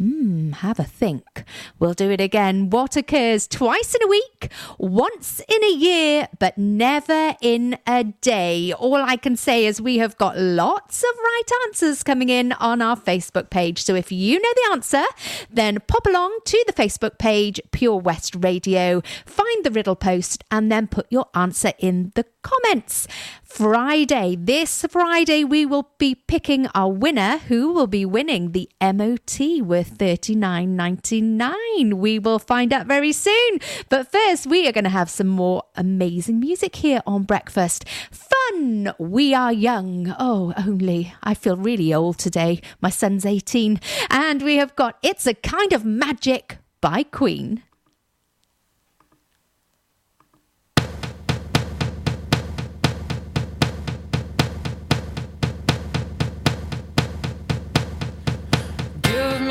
Hmm, 0.00 0.52
have 0.52 0.78
a 0.78 0.84
think. 0.84 1.44
We'll 1.78 1.92
do 1.92 2.10
it 2.10 2.22
again. 2.22 2.70
What 2.70 2.96
occurs 2.96 3.46
twice 3.46 3.94
in 3.94 4.02
a 4.02 4.06
week, 4.06 4.50
once 4.78 5.42
in 5.46 5.62
a 5.62 5.74
year, 5.74 6.26
but 6.38 6.56
never 6.56 7.36
in 7.42 7.76
a 7.86 8.04
day? 8.04 8.72
All 8.72 8.96
I 8.96 9.16
can 9.16 9.36
say 9.36 9.66
is 9.66 9.78
we 9.78 9.98
have 9.98 10.16
got 10.16 10.38
lots 10.38 11.02
of 11.02 11.10
right 11.18 11.42
answers 11.66 12.02
coming 12.02 12.30
in 12.30 12.52
on 12.52 12.80
our 12.80 12.96
Facebook 12.96 13.50
page. 13.50 13.82
So 13.82 13.94
if 13.94 14.10
you 14.10 14.40
know 14.40 14.52
the 14.54 14.72
answer, 14.72 15.04
then 15.50 15.80
pop 15.86 16.06
along 16.06 16.38
to 16.46 16.64
the 16.66 16.72
Facebook 16.72 17.18
page, 17.18 17.60
Pure 17.70 17.98
West 17.98 18.34
Radio, 18.36 19.02
find 19.26 19.64
the 19.66 19.70
riddle 19.70 19.96
post, 19.96 20.44
and 20.50 20.72
then 20.72 20.86
put 20.86 21.08
your 21.10 21.26
answer 21.34 21.74
in 21.78 22.12
the 22.14 22.24
comments. 22.40 23.06
Friday, 23.50 24.36
this 24.38 24.86
Friday, 24.88 25.42
we 25.42 25.66
will 25.66 25.90
be 25.98 26.14
picking 26.14 26.68
our 26.68 26.88
winner 26.88 27.38
who 27.48 27.72
will 27.72 27.88
be 27.88 28.06
winning 28.06 28.52
the 28.52 28.68
MOT 28.80 29.40
worth 29.60 29.98
$39.99. 29.98 31.94
We 31.94 32.20
will 32.20 32.38
find 32.38 32.72
out 32.72 32.86
very 32.86 33.10
soon. 33.12 33.58
But 33.88 34.10
first, 34.10 34.46
we 34.46 34.68
are 34.68 34.72
going 34.72 34.84
to 34.84 34.90
have 34.90 35.10
some 35.10 35.26
more 35.26 35.64
amazing 35.74 36.38
music 36.38 36.76
here 36.76 37.02
on 37.06 37.24
breakfast. 37.24 37.84
Fun! 38.10 38.94
We 38.98 39.34
are 39.34 39.52
young. 39.52 40.14
Oh, 40.18 40.54
only. 40.56 41.12
I 41.22 41.34
feel 41.34 41.56
really 41.56 41.92
old 41.92 42.18
today. 42.18 42.62
My 42.80 42.90
son's 42.90 43.26
18. 43.26 43.80
And 44.10 44.42
we 44.42 44.56
have 44.56 44.76
got 44.76 44.96
It's 45.02 45.26
a 45.26 45.34
Kind 45.34 45.72
of 45.72 45.84
Magic 45.84 46.58
by 46.80 47.02
Queen. 47.02 47.64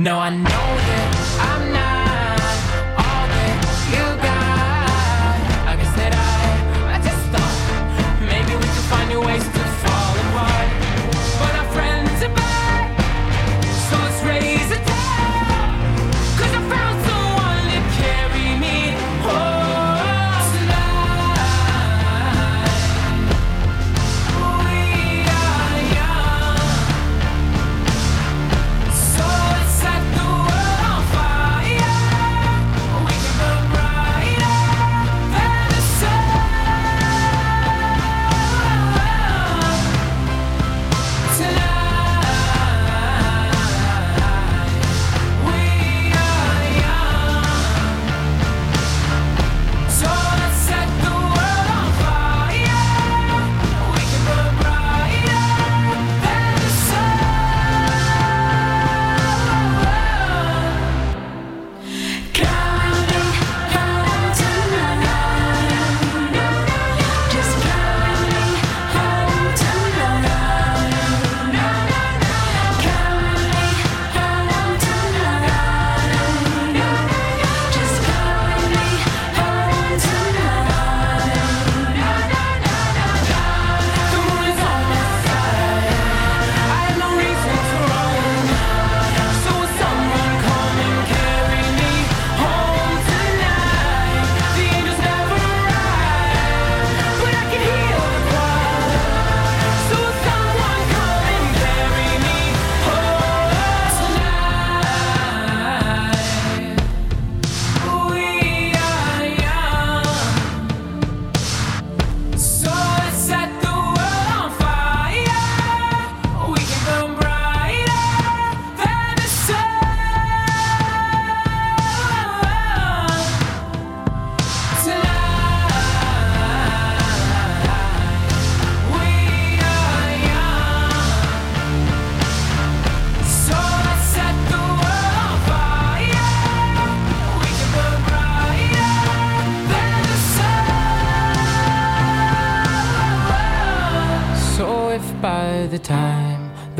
No, 0.00 0.18
I 0.18 0.30
know 0.30 0.69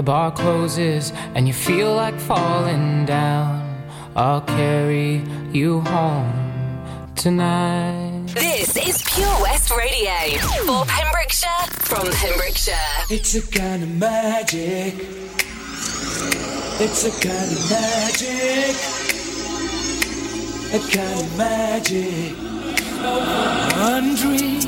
the 0.00 0.04
bar 0.04 0.30
closes 0.32 1.12
and 1.34 1.46
you 1.46 1.52
feel 1.52 1.94
like 1.94 2.18
falling 2.18 3.04
down, 3.04 3.84
I'll 4.16 4.40
carry 4.40 5.22
you 5.52 5.82
home 5.82 6.32
tonight. 7.16 8.28
This 8.28 8.78
is 8.78 9.02
Pure 9.02 9.42
West 9.42 9.70
Radio 9.70 10.38
for 10.64 10.86
Pembrokeshire 10.86 11.66
from 11.84 12.06
Pembrokeshire. 12.12 12.74
It's 13.10 13.34
a 13.34 13.42
kind 13.46 13.82
of 13.82 13.90
magic. 13.98 14.94
It's 16.80 17.04
a 17.04 17.12
kind 17.28 17.50
of 17.56 17.60
magic. 17.68 18.76
A 20.72 20.80
kind 20.96 21.20
of 21.20 21.36
magic. 21.36 22.36
One 23.76 24.14
dream, 24.14 24.62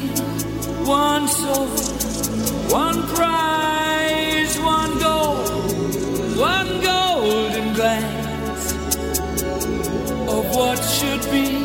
one 0.84 1.26
soul, 1.26 1.68
one 2.68 3.02
prize, 3.14 3.32
one 3.32 3.40
goal, 3.40 3.61
one 6.42 6.80
golden 6.80 7.72
glance 7.72 8.72
of 10.28 10.44
what 10.56 10.78
should 10.78 11.22
be. 11.30 11.61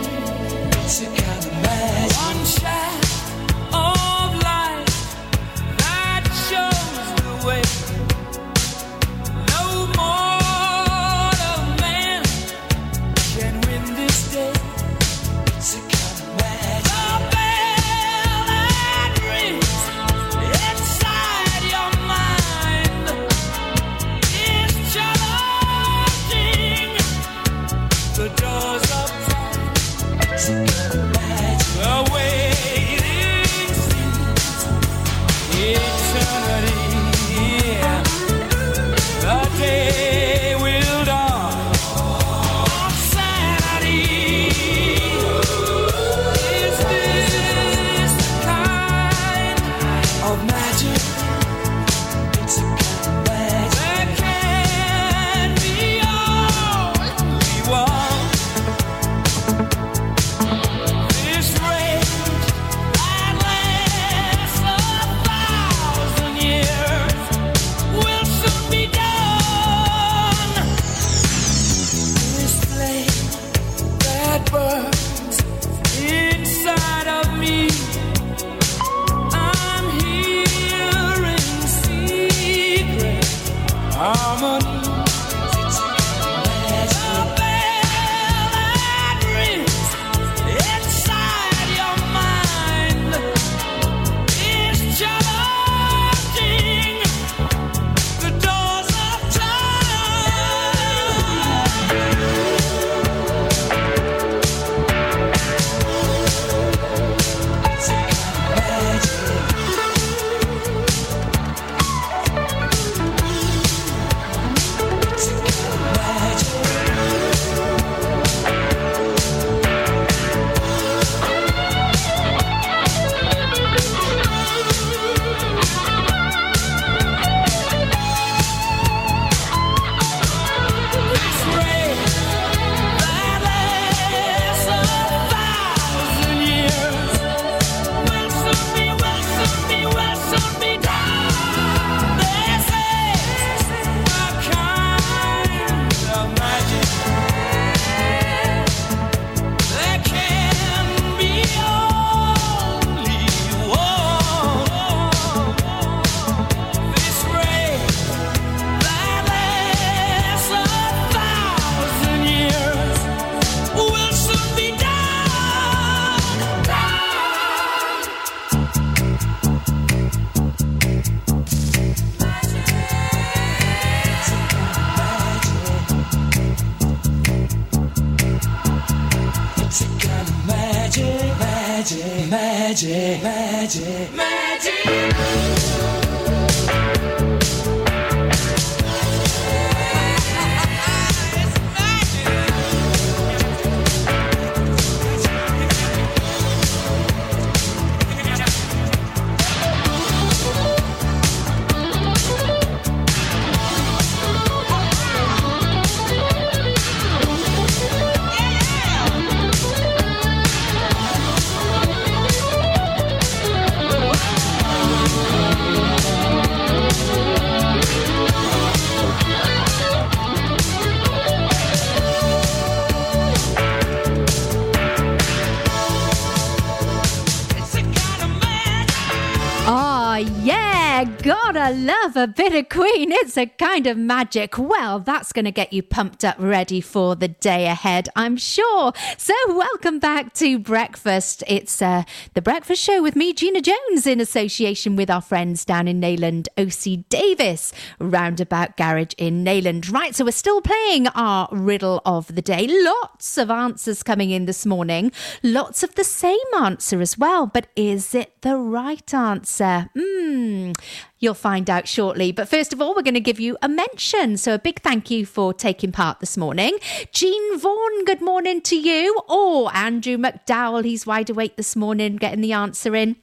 Love 232.57 232.86
It's 232.99 233.37
a 233.37 233.45
kind 233.45 233.85
of 233.85 233.95
magic. 233.95 234.57
Well, 234.57 234.99
that's 234.99 235.31
going 235.31 235.45
to 235.45 235.51
get 235.51 235.71
you 235.71 235.83
pumped 235.83 236.25
up 236.25 236.35
ready 236.39 236.81
for 236.81 237.15
the 237.15 237.27
day 237.27 237.67
ahead, 237.67 238.09
I'm 238.15 238.37
sure. 238.37 238.91
So, 239.19 239.35
welcome 239.47 239.99
back 239.99 240.33
to 240.35 240.57
breakfast. 240.57 241.43
It's 241.45 241.79
uh, 241.79 242.05
the 242.33 242.41
breakfast 242.41 242.81
show 242.81 243.03
with 243.03 243.15
me, 243.15 243.33
Gina 243.33 243.61
Jones, 243.61 244.07
in 244.07 244.19
association 244.19 244.95
with 244.95 245.11
our 245.11 245.21
friends 245.21 245.63
down 245.63 245.87
in 245.87 246.01
Neyland, 246.01 246.47
OC 246.57 247.07
Davis, 247.09 247.71
Roundabout 247.99 248.77
Garage 248.77 249.13
in 249.19 249.45
Neyland. 249.45 249.93
Right, 249.93 250.15
so 250.15 250.25
we're 250.25 250.31
still 250.31 250.61
playing 250.61 251.07
our 251.09 251.49
riddle 251.51 252.01
of 252.03 252.33
the 252.33 252.41
day. 252.41 252.65
Lots 252.67 253.37
of 253.37 253.51
answers 253.51 254.01
coming 254.01 254.31
in 254.31 254.47
this 254.47 254.65
morning, 254.65 255.11
lots 255.43 255.83
of 255.83 255.93
the 255.93 256.03
same 256.03 256.37
answer 256.59 256.99
as 256.99 257.15
well. 257.15 257.45
But 257.45 257.67
is 257.75 258.15
it 258.15 258.41
the 258.41 258.57
right 258.57 259.13
answer? 259.13 259.91
Hmm. 259.95 260.71
You'll 261.19 261.33
find 261.33 261.69
out 261.69 261.87
shortly. 261.87 262.31
But 262.31 262.47
first 262.47 262.73
of 262.73 262.81
all, 262.81 262.86
we're 262.95 263.03
going 263.03 263.13
to 263.13 263.19
give 263.19 263.39
you 263.39 263.57
a 263.61 263.69
mention. 263.69 264.37
So 264.37 264.53
a 264.53 264.59
big 264.59 264.81
thank 264.81 265.11
you 265.11 265.25
for 265.25 265.53
taking 265.53 265.91
part 265.91 266.19
this 266.19 266.37
morning. 266.37 266.77
Jean 267.11 267.59
Vaughan, 267.59 268.05
good 268.05 268.21
morning 268.21 268.61
to 268.61 268.75
you. 268.75 269.19
Oh, 269.27 269.69
Andrew 269.73 270.17
McDowell, 270.17 270.83
he's 270.83 271.05
wide 271.05 271.29
awake 271.29 271.55
this 271.55 271.75
morning, 271.75 272.15
getting 272.15 272.41
the 272.41 272.53
answer 272.53 272.95
in. 272.95 273.17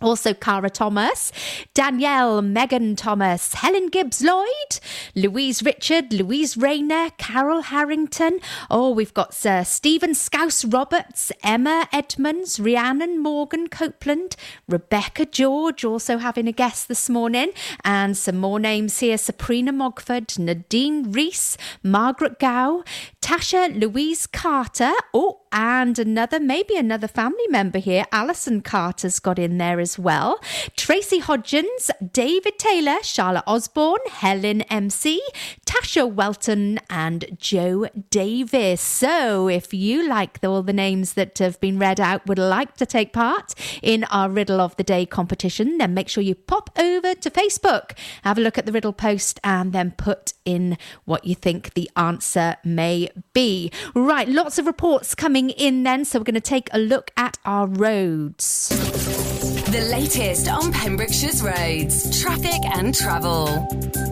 Also, 0.00 0.34
Cara 0.34 0.70
Thomas, 0.70 1.32
Danielle, 1.74 2.42
Megan 2.42 2.96
Thomas, 2.96 3.54
Helen 3.54 3.88
Gibbs 3.88 4.22
Lloyd, 4.22 4.80
Louise 5.14 5.62
Richard, 5.62 6.12
Louise 6.12 6.56
Rayner, 6.56 7.10
Carol 7.18 7.62
Harrington. 7.62 8.38
Oh, 8.70 8.90
we've 8.90 9.14
got 9.14 9.44
uh, 9.44 9.64
Stephen 9.64 10.14
Scouse 10.14 10.64
Roberts, 10.64 11.32
Emma 11.42 11.88
Edmonds, 11.92 12.60
Rhiannon 12.60 13.20
Morgan 13.20 13.68
Copeland, 13.68 14.36
Rebecca 14.68 15.26
George, 15.26 15.84
also 15.84 16.18
having 16.18 16.46
a 16.46 16.52
guest 16.52 16.88
this 16.88 17.08
morning, 17.08 17.50
and 17.84 18.16
some 18.16 18.36
more 18.36 18.60
names 18.60 19.00
here 19.00 19.18
Sabrina 19.18 19.72
Mogford, 19.72 20.38
Nadine 20.38 21.10
Reese, 21.10 21.56
Margaret 21.82 22.38
Gow, 22.38 22.84
Tasha 23.28 23.78
Louise 23.78 24.26
Carter. 24.26 24.94
Oh, 25.12 25.40
and 25.52 25.98
another, 25.98 26.40
maybe 26.40 26.76
another 26.76 27.08
family 27.08 27.46
member 27.48 27.78
here, 27.78 28.04
Alison 28.12 28.60
Carter's 28.60 29.18
got 29.18 29.38
in 29.38 29.58
there 29.58 29.80
as 29.80 29.98
well. 29.98 30.40
Tracy 30.76 31.20
Hodgins, 31.20 31.90
David 32.12 32.58
Taylor, 32.58 33.02
Charlotte 33.02 33.44
Osborne, 33.46 34.00
Helen 34.10 34.62
MC, 34.62 35.22
Tasha 35.66 36.10
Welton, 36.10 36.78
and 36.90 37.36
Joe 37.38 37.88
Davis. 38.10 38.80
So, 38.80 39.48
if 39.48 39.72
you 39.72 40.08
like 40.08 40.38
all 40.42 40.62
the 40.62 40.72
names 40.72 41.14
that 41.14 41.38
have 41.38 41.60
been 41.60 41.78
read 41.78 42.00
out, 42.00 42.26
would 42.26 42.38
like 42.38 42.76
to 42.76 42.86
take 42.86 43.12
part 43.12 43.54
in 43.82 44.04
our 44.04 44.28
Riddle 44.28 44.60
of 44.60 44.76
the 44.76 44.84
Day 44.84 45.06
competition, 45.06 45.78
then 45.78 45.94
make 45.94 46.08
sure 46.08 46.22
you 46.22 46.34
pop 46.34 46.70
over 46.78 47.14
to 47.14 47.30
Facebook, 47.30 47.92
have 48.22 48.38
a 48.38 48.40
look 48.40 48.58
at 48.58 48.66
the 48.66 48.72
riddle 48.72 48.92
post, 48.92 49.40
and 49.42 49.72
then 49.72 49.92
put 49.92 50.34
in 50.44 50.76
what 51.04 51.24
you 51.24 51.34
think 51.34 51.74
the 51.74 51.90
answer 51.96 52.56
may 52.64 53.08
be. 53.32 53.70
Right, 53.94 54.28
lots 54.28 54.58
of 54.58 54.66
reports 54.66 55.14
coming 55.14 55.50
in 55.50 55.82
then, 55.82 56.04
so 56.04 56.18
we're 56.18 56.24
going 56.24 56.34
to 56.34 56.40
take 56.40 56.68
a 56.72 56.78
look 56.78 57.10
at 57.16 57.38
our 57.44 57.66
roads. 57.66 58.68
The 59.70 59.88
latest 59.90 60.48
on 60.48 60.72
Pembrokeshire's 60.72 61.42
roads, 61.42 62.20
traffic 62.20 62.60
and 62.64 62.94
travel. 62.94 64.07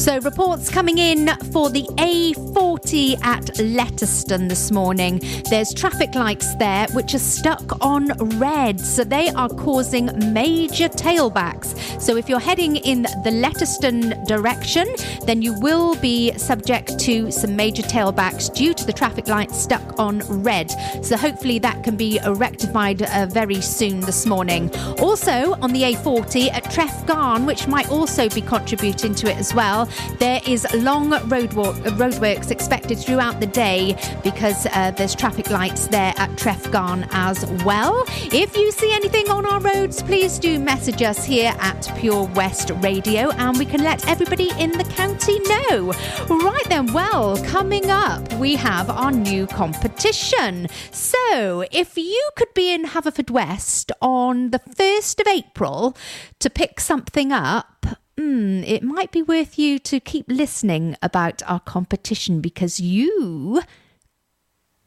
So, 0.00 0.18
reports 0.20 0.70
coming 0.70 0.96
in 0.96 1.28
for 1.52 1.68
the 1.68 1.82
A40 1.98 3.22
at 3.22 3.44
Letterston 3.58 4.48
this 4.48 4.70
morning. 4.70 5.20
There's 5.50 5.74
traffic 5.74 6.14
lights 6.14 6.54
there 6.54 6.86
which 6.94 7.12
are 7.12 7.18
stuck 7.18 7.84
on 7.84 8.06
red, 8.38 8.80
so 8.80 9.04
they 9.04 9.28
are 9.28 9.50
causing 9.50 10.06
major 10.32 10.88
tailbacks. 10.88 12.00
So, 12.00 12.16
if 12.16 12.30
you're 12.30 12.40
heading 12.40 12.76
in 12.76 13.02
the 13.02 13.30
Letterston 13.30 14.26
direction, 14.26 14.86
then 15.26 15.42
you 15.42 15.60
will 15.60 15.96
be 15.96 16.32
subject 16.38 16.98
to 17.00 17.30
some 17.30 17.54
major 17.54 17.82
tailbacks 17.82 18.52
due 18.54 18.72
to 18.72 18.86
the 18.86 18.94
traffic 18.94 19.28
lights 19.28 19.60
stuck 19.60 19.98
on 19.98 20.20
red. 20.42 20.70
So, 21.04 21.18
hopefully, 21.18 21.58
that 21.58 21.84
can 21.84 21.98
be 21.98 22.18
rectified 22.26 23.02
uh, 23.02 23.26
very 23.26 23.60
soon 23.60 24.00
this 24.00 24.24
morning. 24.24 24.74
Also, 24.98 25.52
on 25.60 25.74
the 25.74 25.82
A40 25.82 26.50
at 26.52 26.64
Trefgarn, 26.64 27.44
which 27.44 27.68
might 27.68 27.90
also 27.90 28.30
be 28.30 28.40
contributing 28.40 29.14
to 29.16 29.30
it 29.30 29.36
as 29.36 29.52
well, 29.52 29.89
there 30.18 30.40
is 30.46 30.66
long 30.74 31.10
road 31.28 31.52
walk, 31.54 31.76
uh, 31.76 31.90
roadworks 31.92 32.50
expected 32.50 32.98
throughout 32.98 33.40
the 33.40 33.46
day 33.46 33.96
because 34.22 34.66
uh, 34.66 34.90
there's 34.92 35.14
traffic 35.14 35.50
lights 35.50 35.86
there 35.88 36.14
at 36.16 36.30
Trefgarn 36.30 37.08
as 37.12 37.44
well. 37.64 38.04
If 38.32 38.56
you 38.56 38.70
see 38.72 38.92
anything 38.92 39.30
on 39.30 39.46
our 39.46 39.60
roads, 39.60 40.02
please 40.02 40.38
do 40.38 40.58
message 40.58 41.02
us 41.02 41.24
here 41.24 41.54
at 41.58 41.92
Pure 41.98 42.24
West 42.34 42.70
Radio 42.76 43.30
and 43.32 43.58
we 43.58 43.64
can 43.64 43.82
let 43.82 44.06
everybody 44.08 44.50
in 44.58 44.72
the 44.72 44.84
county 44.84 45.38
know. 45.40 45.92
Right 46.28 46.64
then, 46.68 46.92
well, 46.92 47.36
coming 47.44 47.90
up, 47.90 48.32
we 48.34 48.56
have 48.56 48.90
our 48.90 49.10
new 49.10 49.46
competition. 49.46 50.68
So, 50.90 51.64
if 51.70 51.96
you 51.96 52.30
could 52.36 52.52
be 52.54 52.72
in 52.72 52.84
Haverfordwest 52.84 53.90
on 54.00 54.50
the 54.50 54.58
1st 54.58 55.20
of 55.20 55.26
April 55.26 55.96
to 56.38 56.50
pick 56.50 56.80
something 56.80 57.32
up, 57.32 57.86
hmm, 58.20 58.62
it 58.64 58.82
might 58.82 59.10
be 59.12 59.22
worth 59.22 59.58
you 59.58 59.78
to 59.78 59.98
keep 59.98 60.26
listening 60.28 60.94
about 61.00 61.42
our 61.46 61.60
competition 61.60 62.42
because 62.42 62.78
you 62.78 63.62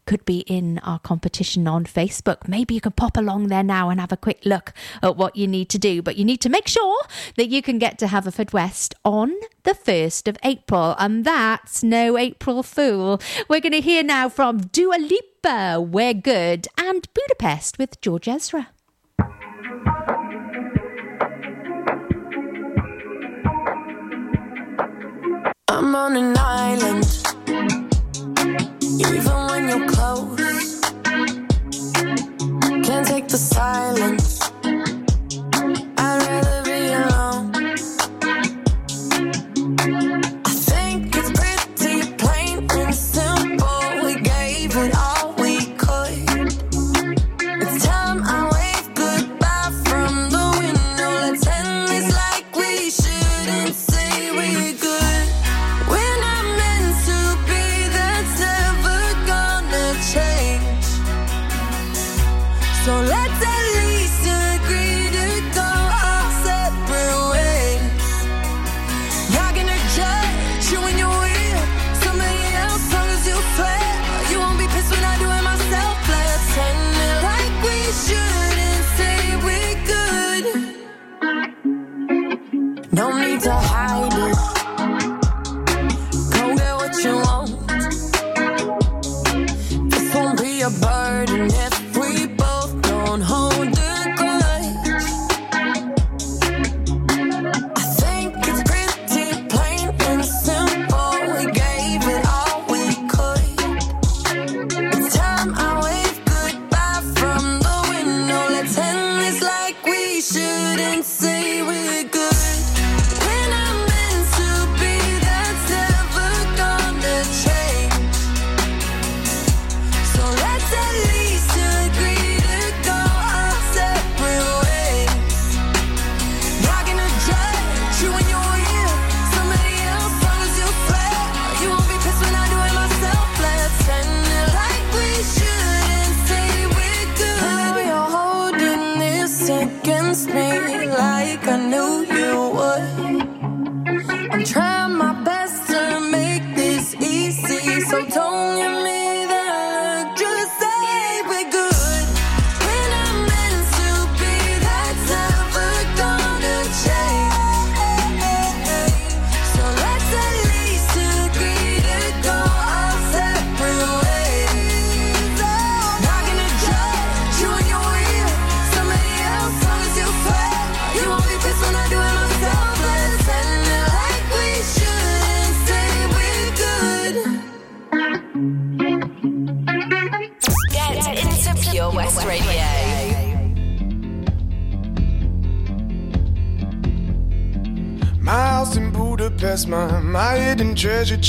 could 0.05 0.23
be 0.25 0.41
in 0.41 0.77
our 0.79 0.99
competition 0.99 1.67
on 1.67 1.85
Facebook. 1.85 2.47
Maybe 2.47 2.75
you 2.75 2.81
can 2.81 2.91
pop 2.91 3.17
along 3.17 3.47
there 3.47 3.63
now 3.63 3.89
and 3.89 3.99
have 3.99 4.11
a 4.11 4.17
quick 4.17 4.45
look 4.45 4.71
at 5.01 5.15
what 5.15 5.35
you 5.35 5.47
need 5.47 5.69
to 5.69 5.79
do. 5.79 6.03
But 6.03 6.15
you 6.15 6.25
need 6.25 6.41
to 6.41 6.49
make 6.49 6.67
sure 6.67 7.01
that 7.37 7.47
you 7.47 7.63
can 7.63 7.79
get 7.79 7.97
to 7.99 8.05
Haverfordwest 8.05 8.93
on 9.03 9.33
the 9.63 9.73
1st 9.73 10.27
of 10.27 10.37
April. 10.43 10.95
And 10.99 11.25
that's 11.25 11.81
no 11.81 12.17
April 12.17 12.61
Fool. 12.61 13.19
We're 13.49 13.61
going 13.61 13.71
to 13.71 13.81
hear 13.81 14.03
now 14.03 14.29
from 14.29 14.59
Dua 14.59 14.97
Lipa, 14.99 15.81
We're 15.81 16.13
Good, 16.13 16.67
and 16.77 17.07
Budapest 17.15 17.79
with 17.79 17.99
George 17.99 18.27
Ezra. 18.27 18.69
I'm 25.75 25.95
on 25.95 26.15
an 26.15 26.37
island, 26.37 27.03
even 28.99 29.37
when 29.47 29.69
you're 29.69 29.87
close. 29.89 30.79
Can't 32.85 33.07
take 33.07 33.27
the 33.27 33.37
silence. 33.37 34.52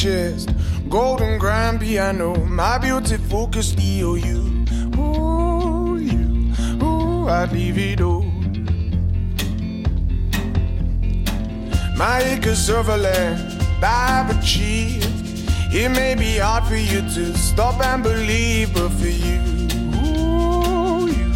Chest. 0.05 0.51
Golden 0.91 1.39
grand 1.39 1.81
piano, 1.81 2.35
my 2.45 2.77
beauty 2.77 3.17
focused 3.17 3.79
EOU. 3.79 4.39
Ooh, 4.99 5.97
you, 5.97 6.53
ooh, 6.85 7.29
I'd 7.29 7.51
leave 7.53 7.79
it 7.79 8.03
all. 8.03 8.23
My 11.97 12.19
acres 12.33 12.69
of 12.69 12.89
land 12.89 13.41
I've 13.83 14.29
achieved. 14.37 15.09
It 15.73 15.89
may 15.89 16.15
be 16.15 16.37
hard 16.39 16.65
for 16.65 16.77
you 16.77 17.01
to 17.01 17.37
stop 17.37 17.81
and 17.83 18.03
believe, 18.03 18.75
but 18.75 18.91
for 18.91 19.09
you, 19.09 19.41
ooh, 20.05 21.09
you, 21.19 21.29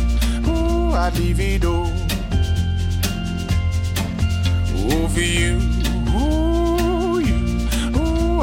ooh, 0.46 0.92
I'd 0.92 1.16
leave 1.18 1.40
it 1.40 1.64
all. 1.64 1.90
Ooh, 4.76 5.08
for 5.08 5.20
you, 5.20 5.77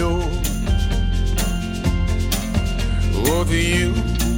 all. 0.00 0.22
Oh, 3.26 3.44
you, 3.50 3.90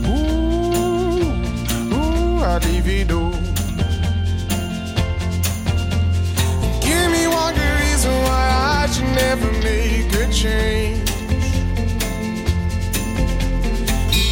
ooh, 0.09 1.21
ooh, 1.95 2.43
all. 3.13 3.33
Give 6.81 7.09
me 7.15 7.27
one 7.27 7.55
good 7.55 7.75
reason 7.85 8.15
why 8.27 8.45
I 8.81 8.87
should 8.91 9.13
never 9.25 9.51
make 9.69 10.13
a 10.15 10.33
change. 10.33 11.11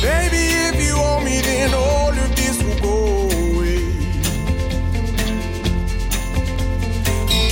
Baby, 0.00 0.44
if 0.68 0.76
you 0.86 0.94
owe 0.96 1.20
me, 1.20 1.42
then 1.42 1.74
all 1.74 2.08
of 2.08 2.36
this 2.36 2.56
will 2.64 2.80
go 2.80 2.96
away. 3.50 3.84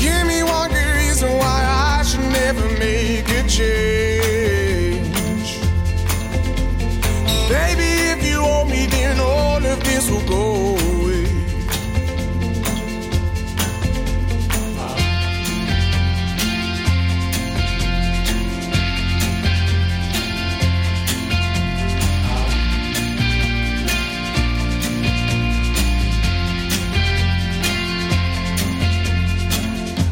Give 0.00 0.26
me 0.26 0.42
one 0.42 0.70
good 0.70 0.92
reason 0.96 1.30
why 1.36 1.58
I 1.68 1.72
never 2.33 2.68
make 2.78 3.28
a 3.28 3.43
change. 3.49 3.91
Baby, 7.49 7.91
if 8.12 8.24
you 8.26 8.39
owe 8.41 8.64
me, 8.64 8.87
then 8.87 9.20
all 9.20 9.64
of 9.64 9.85
this 9.85 10.11
will 10.11 10.26
go 10.26 10.76
away. 10.76 11.28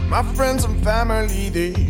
My 0.08 0.22
friends 0.34 0.64
and 0.64 0.82
family, 0.84 1.48
they 1.50 1.89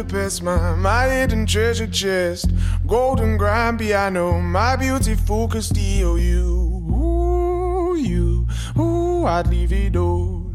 Budapest, 0.00 0.42
my, 0.42 0.74
my 0.76 1.08
hidden 1.08 1.44
treasure 1.44 1.86
chest. 1.86 2.50
Golden 2.86 3.36
grand 3.36 3.78
piano, 3.78 4.40
my 4.40 4.74
beauty 4.74 5.14
focused 5.14 5.74
EOU. 5.74 6.90
Ooh, 6.90 7.96
you, 7.96 8.46
ooh, 8.78 9.26
I'd 9.26 9.48
leave 9.48 9.74
it 9.74 9.96
all. 9.96 10.54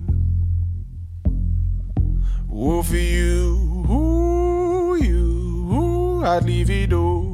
Ooh, 2.52 2.82
for 2.82 2.96
you, 2.96 3.86
ooh, 3.88 4.98
you, 5.00 5.70
ooh, 5.72 6.26
I'd 6.26 6.44
leave 6.44 6.72
it 6.72 6.92
all. 6.92 7.25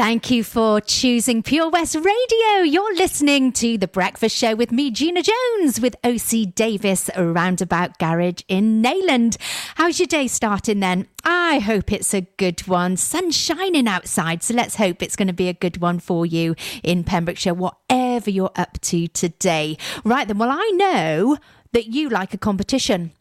Thank 0.00 0.30
you 0.30 0.44
for 0.44 0.80
choosing 0.80 1.42
Pure 1.42 1.68
West 1.68 1.94
Radio. 1.94 2.62
You're 2.64 2.94
listening 2.94 3.52
to 3.52 3.76
The 3.76 3.86
Breakfast 3.86 4.34
Show 4.34 4.54
with 4.54 4.72
me, 4.72 4.90
Gina 4.90 5.22
Jones, 5.22 5.78
with 5.78 5.94
OC 6.02 6.54
Davis 6.54 7.10
Roundabout 7.18 7.98
Garage 7.98 8.40
in 8.48 8.82
Neyland. 8.82 9.36
How's 9.74 10.00
your 10.00 10.06
day 10.06 10.26
starting 10.26 10.80
then? 10.80 11.06
I 11.22 11.58
hope 11.58 11.92
it's 11.92 12.14
a 12.14 12.22
good 12.22 12.66
one. 12.66 12.96
Sun's 12.96 13.36
shining 13.36 13.86
outside, 13.86 14.42
so 14.42 14.54
let's 14.54 14.76
hope 14.76 15.02
it's 15.02 15.16
going 15.16 15.28
to 15.28 15.34
be 15.34 15.50
a 15.50 15.52
good 15.52 15.82
one 15.82 15.98
for 15.98 16.24
you 16.24 16.54
in 16.82 17.04
Pembrokeshire, 17.04 17.52
whatever 17.52 18.30
you're 18.30 18.52
up 18.56 18.80
to 18.80 19.06
today. 19.06 19.76
Right 20.02 20.26
then, 20.26 20.38
well, 20.38 20.50
I 20.50 20.70
know 20.76 21.36
that 21.72 21.88
you 21.88 22.08
like 22.08 22.32
a 22.32 22.38
competition. 22.38 23.12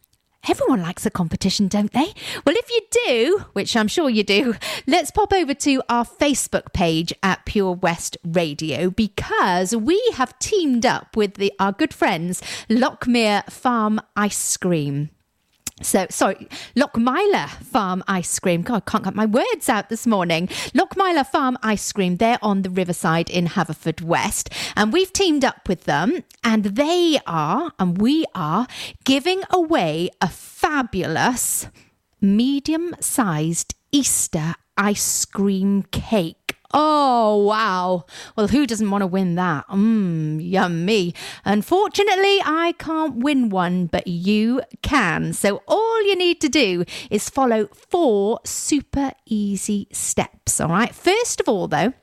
Everyone 0.47 0.81
likes 0.81 1.05
a 1.05 1.09
competition, 1.09 1.67
don't 1.67 1.91
they? 1.91 2.13
Well, 2.45 2.55
if 2.55 2.69
you 2.69 2.81
do, 3.05 3.45
which 3.53 3.75
I'm 3.75 3.87
sure 3.87 4.09
you 4.09 4.23
do, 4.23 4.55
let's 4.87 5.11
pop 5.11 5.33
over 5.33 5.53
to 5.53 5.81
our 5.89 6.05
Facebook 6.05 6.73
page 6.73 7.13
at 7.21 7.45
Pure 7.45 7.73
West 7.73 8.17
Radio 8.23 8.89
because 8.89 9.75
we 9.75 10.01
have 10.15 10.37
teamed 10.39 10.85
up 10.85 11.17
with 11.17 11.35
the, 11.35 11.51
our 11.59 11.73
good 11.73 11.93
friends 11.93 12.41
Lockmere 12.69 13.49
Farm 13.51 13.99
Ice 14.15 14.57
Cream. 14.57 15.09
So, 15.81 16.07
sorry, 16.09 16.47
Lochmeyler 16.75 17.49
Farm 17.49 18.03
Ice 18.07 18.37
Cream. 18.39 18.61
God, 18.63 18.83
I 18.85 18.91
can't 18.91 19.03
get 19.03 19.15
my 19.15 19.25
words 19.25 19.69
out 19.69 19.89
this 19.89 20.05
morning. 20.05 20.47
Lochmeyler 20.75 21.25
Farm 21.25 21.57
Ice 21.63 21.91
Cream, 21.91 22.17
they're 22.17 22.39
on 22.41 22.63
the 22.63 22.69
Riverside 22.69 23.29
in 23.29 23.47
Haverfordwest. 23.47 24.51
And 24.75 24.91
we've 24.91 25.13
teamed 25.13 25.45
up 25.45 25.67
with 25.69 25.85
them, 25.85 26.23
and 26.43 26.65
they 26.65 27.19
are, 27.25 27.71
and 27.79 27.99
we 27.99 28.25
are, 28.35 28.67
giving 29.05 29.43
away 29.49 30.09
a 30.21 30.27
fabulous 30.27 31.67
medium 32.21 32.95
sized 32.99 33.75
Easter 33.91 34.55
ice 34.77 35.25
cream 35.25 35.83
cake. 35.83 36.38
Oh, 36.71 37.37
wow. 37.45 38.05
Well, 38.35 38.47
who 38.47 38.67
doesn't 38.67 38.91
want 38.91 39.01
to 39.01 39.07
win 39.07 39.35
that? 39.35 39.67
Mmm, 39.69 40.39
yummy. 40.41 41.15
Unfortunately, 41.43 42.39
I 42.45 42.75
can't 42.77 43.15
win 43.15 43.49
one, 43.49 43.87
but 43.87 44.07
you 44.07 44.61
can. 44.83 45.33
So 45.33 45.63
all 45.67 46.03
you 46.03 46.15
need 46.15 46.39
to 46.41 46.49
do 46.49 46.85
is 47.09 47.29
follow 47.29 47.67
four 47.67 48.39
super 48.45 49.13
easy 49.25 49.87
steps. 49.91 50.61
All 50.61 50.69
right. 50.69 50.93
First 50.93 51.39
of 51.39 51.49
all, 51.49 51.67
though, 51.67 51.93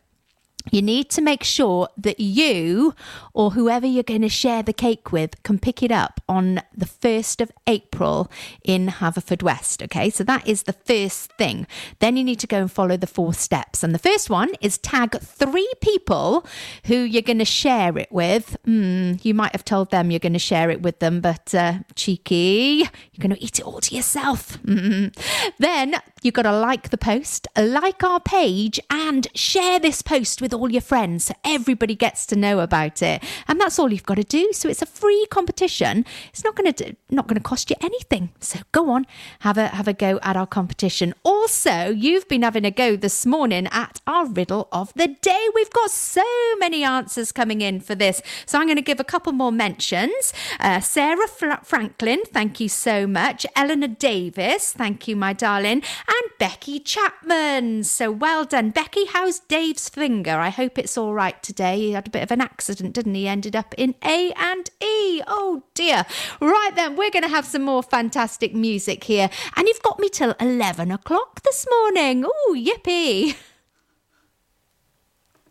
you 0.73 0.83
need 0.83 1.11
to 1.11 1.23
make 1.23 1.45
sure 1.45 1.89
that 1.97 2.19
you 2.19 2.95
or 3.37 3.51
whoever 3.51 3.87
you're 3.87 4.03
going 4.03 4.23
to 4.23 4.31
share 4.31 4.63
the 4.63 4.73
cake 4.73 5.13
with 5.13 5.41
can 5.43 5.59
pick 5.59 5.83
it 5.83 5.93
up 5.93 6.23
on 6.27 6.63
the 6.75 6.87
1st 6.87 7.43
of 7.43 7.53
April 7.67 8.31
in 8.65 8.89
Haverfordwest. 8.89 9.83
Okay, 9.85 10.09
so 10.09 10.25
that 10.25 10.49
is 10.49 10.63
the 10.63 10.73
first 10.73 11.31
thing. 11.35 11.67
Then 11.99 12.17
you 12.17 12.25
need 12.25 12.41
to 12.41 12.47
go 12.47 12.63
and 12.63 12.73
follow 12.73 12.97
the 12.97 13.07
four 13.07 13.35
steps. 13.35 13.83
And 13.83 13.95
the 13.95 13.99
first 13.99 14.31
one 14.31 14.53
is 14.63 14.79
tag 14.79 15.21
three 15.21 15.71
people 15.83 16.47
who 16.87 16.97
you're 16.97 17.21
going 17.21 17.39
to 17.39 17.45
share 17.45 17.99
it 17.99 18.11
with. 18.11 18.57
Mm, 18.67 19.23
you 19.23 19.35
might 19.35 19.53
have 19.53 19.67
told 19.67 19.91
them 19.91 20.11
you're 20.11 20.19
going 20.19 20.33
to 20.33 20.39
share 20.39 20.71
it 20.71 20.81
with 20.81 21.01
them, 21.01 21.21
but 21.21 21.55
uh, 21.55 21.81
cheeky, 21.95 22.89
you're 23.13 23.21
going 23.21 23.37
to 23.37 23.45
eat 23.45 23.59
it 23.59 23.67
all 23.67 23.81
to 23.81 23.95
yourself. 23.95 24.57
Mm. 24.63 25.15
Then 25.59 25.97
you've 26.23 26.33
got 26.33 26.43
to 26.43 26.59
like 26.59 26.89
the 26.89 26.97
post, 26.97 27.49
like 27.55 28.03
our 28.03 28.19
page, 28.19 28.81
and 28.89 29.29
share 29.35 29.79
this 29.79 30.01
post 30.01 30.41
with 30.41 30.55
all 30.55 30.73
your 30.73 30.81
friends 30.81 31.27
so 31.27 31.35
everybody 31.45 31.95
gets 31.95 32.25
to 32.27 32.37
know 32.37 32.61
about 32.61 33.03
it. 33.03 33.23
And 33.49 33.61
that's 33.61 33.79
all 33.79 33.93
you've 33.93 34.07
got 34.07 34.17
to 34.17 34.25
do. 34.25 34.51
So 34.53 34.69
it's 34.69 34.83
a 34.83 34.87
free 34.87 35.27
competition. 35.31 36.05
It's 36.31 36.45
not 36.45 36.57
going 36.57 36.73
to 36.73 36.97
not 37.11 37.27
going 37.27 37.37
to 37.37 37.43
cost 37.43 37.71
you 37.71 37.77
anything. 37.83 38.31
So 38.41 38.61
go 38.73 38.91
on, 38.91 39.07
have 39.41 39.59
a 39.59 39.69
have 39.69 39.89
a 39.89 39.93
go 39.93 40.19
at 40.23 40.37
our 40.37 40.47
competition. 40.47 41.15
Also, 41.23 41.91
you've 41.91 42.29
been 42.29 42.43
having 42.43 42.65
a 42.65 42.71
go 42.71 42.97
this 42.97 43.25
morning 43.27 43.67
at 43.69 44.01
our 44.07 44.27
riddle 44.27 44.69
of 44.73 44.93
the 44.95 45.09
day. 45.09 45.47
We've 45.55 45.71
got 45.71 45.91
so 45.91 46.25
many 46.59 46.85
answers 46.85 47.33
coming 47.33 47.61
in 47.61 47.81
for 47.81 47.95
this. 47.95 48.23
So 48.47 48.59
I'm 48.59 48.67
going 48.67 48.77
to 48.77 48.83
give 48.83 49.01
a 49.01 49.05
couple 49.05 49.33
more 49.33 49.53
mentions. 49.53 50.33
Uh, 50.61 50.81
Sarah 50.81 51.29
Fra- 51.29 51.61
Franklin, 51.65 52.21
thank 52.27 52.61
you 52.61 52.69
so 52.69 53.07
much. 53.07 53.47
Eleanor 53.55 53.89
Davis, 53.89 54.73
thank 54.73 55.09
you, 55.09 55.17
my 55.17 55.33
darling. 55.33 55.83
And 56.09 56.31
Becky 56.39 56.79
Chapman. 56.81 57.85
So 57.85 58.11
well 58.11 58.45
done. 58.45 58.71
Becky, 58.71 59.07
how's 59.07 59.41
Dave's 59.41 59.89
finger? 59.89 60.33
I 60.33 60.51
hope 60.51 60.79
it's 60.79 60.99
all 60.99 61.15
right 61.15 61.41
today. 61.43 61.79
He 61.79 61.93
had 61.93 62.07
a 62.09 62.11
bit 62.11 62.23
of 62.23 62.31
an 62.31 62.41
accident, 62.41 62.95
didn't 62.95 63.15
he? 63.15 63.16
Ended 63.25 63.57
up 63.57 63.75
in 63.79 63.95
A 64.05 64.33
and 64.37 64.69
E. 64.83 65.23
Oh 65.27 65.63
dear. 65.75 66.05
Right 66.41 66.73
then, 66.75 66.97
we're 66.97 67.11
going 67.11 67.23
to 67.23 67.29
have 67.29 67.47
some 67.47 67.63
more 67.63 67.83
fantastic 67.83 68.55
music 68.55 69.05
here. 69.05 69.31
And 69.57 69.67
you've 69.69 69.83
got 69.83 69.99
me 69.99 70.09
till 70.09 70.35
11 70.41 70.91
o'clock 70.91 71.43
this 71.43 71.67
morning. 71.71 72.25
Oh, 72.27 72.57
yippee. 72.59 73.37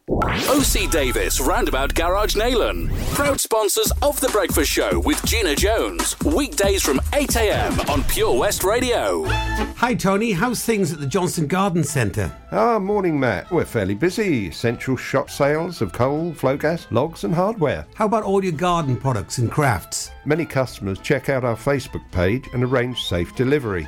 OC 0.07 0.91
Davis 0.91 1.41
Roundabout 1.41 1.95
Garage 1.95 2.35
Neyland. 2.35 2.95
Proud 3.15 3.39
sponsors 3.39 3.91
of 4.03 4.19
The 4.19 4.27
Breakfast 4.27 4.69
Show 4.69 4.99
with 4.99 5.23
Gina 5.25 5.55
Jones. 5.55 6.15
Weekdays 6.23 6.83
from 6.83 6.99
8am 7.11 7.89
on 7.89 8.03
Pure 8.03 8.37
West 8.37 8.63
Radio. 8.63 9.23
Hi, 9.25 9.95
Tony. 9.95 10.31
How's 10.31 10.63
things 10.63 10.93
at 10.93 10.99
the 10.99 11.07
Johnson 11.07 11.47
Garden 11.47 11.83
Centre? 11.83 12.31
Ah, 12.51 12.77
morning, 12.77 13.19
Matt. 13.19 13.49
We're 13.51 13.65
fairly 13.65 13.95
busy. 13.95 14.51
Central 14.51 14.95
shop 14.95 15.31
sales 15.31 15.81
of 15.81 15.91
coal, 15.91 16.31
Flogas, 16.33 16.85
logs, 16.91 17.23
and 17.23 17.33
hardware. 17.33 17.87
How 17.95 18.05
about 18.05 18.23
all 18.23 18.43
your 18.43 18.53
garden 18.53 18.97
products 18.97 19.39
and 19.39 19.51
crafts? 19.51 20.11
Many 20.23 20.45
customers 20.45 20.99
check 20.99 21.29
out 21.29 21.43
our 21.43 21.55
Facebook 21.57 22.03
page 22.11 22.47
and 22.53 22.63
arrange 22.63 23.01
safe 23.01 23.35
delivery. 23.35 23.87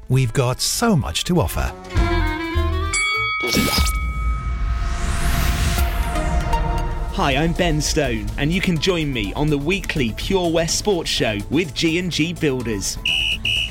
We've 0.09 0.33
got 0.33 0.59
so 0.59 0.95
much 0.95 1.23
to 1.25 1.39
offer. 1.39 1.71
Hi, 7.13 7.35
I'm 7.35 7.53
Ben 7.53 7.79
Stone, 7.81 8.27
and 8.37 8.51
you 8.51 8.61
can 8.61 8.77
join 8.79 9.11
me 9.13 9.31
on 9.33 9.47
the 9.47 9.57
weekly 9.57 10.11
Pure 10.17 10.51
West 10.51 10.79
Sports 10.79 11.09
Show 11.09 11.37
with 11.49 11.73
G&G 11.73 12.33
Builders. 12.33 12.97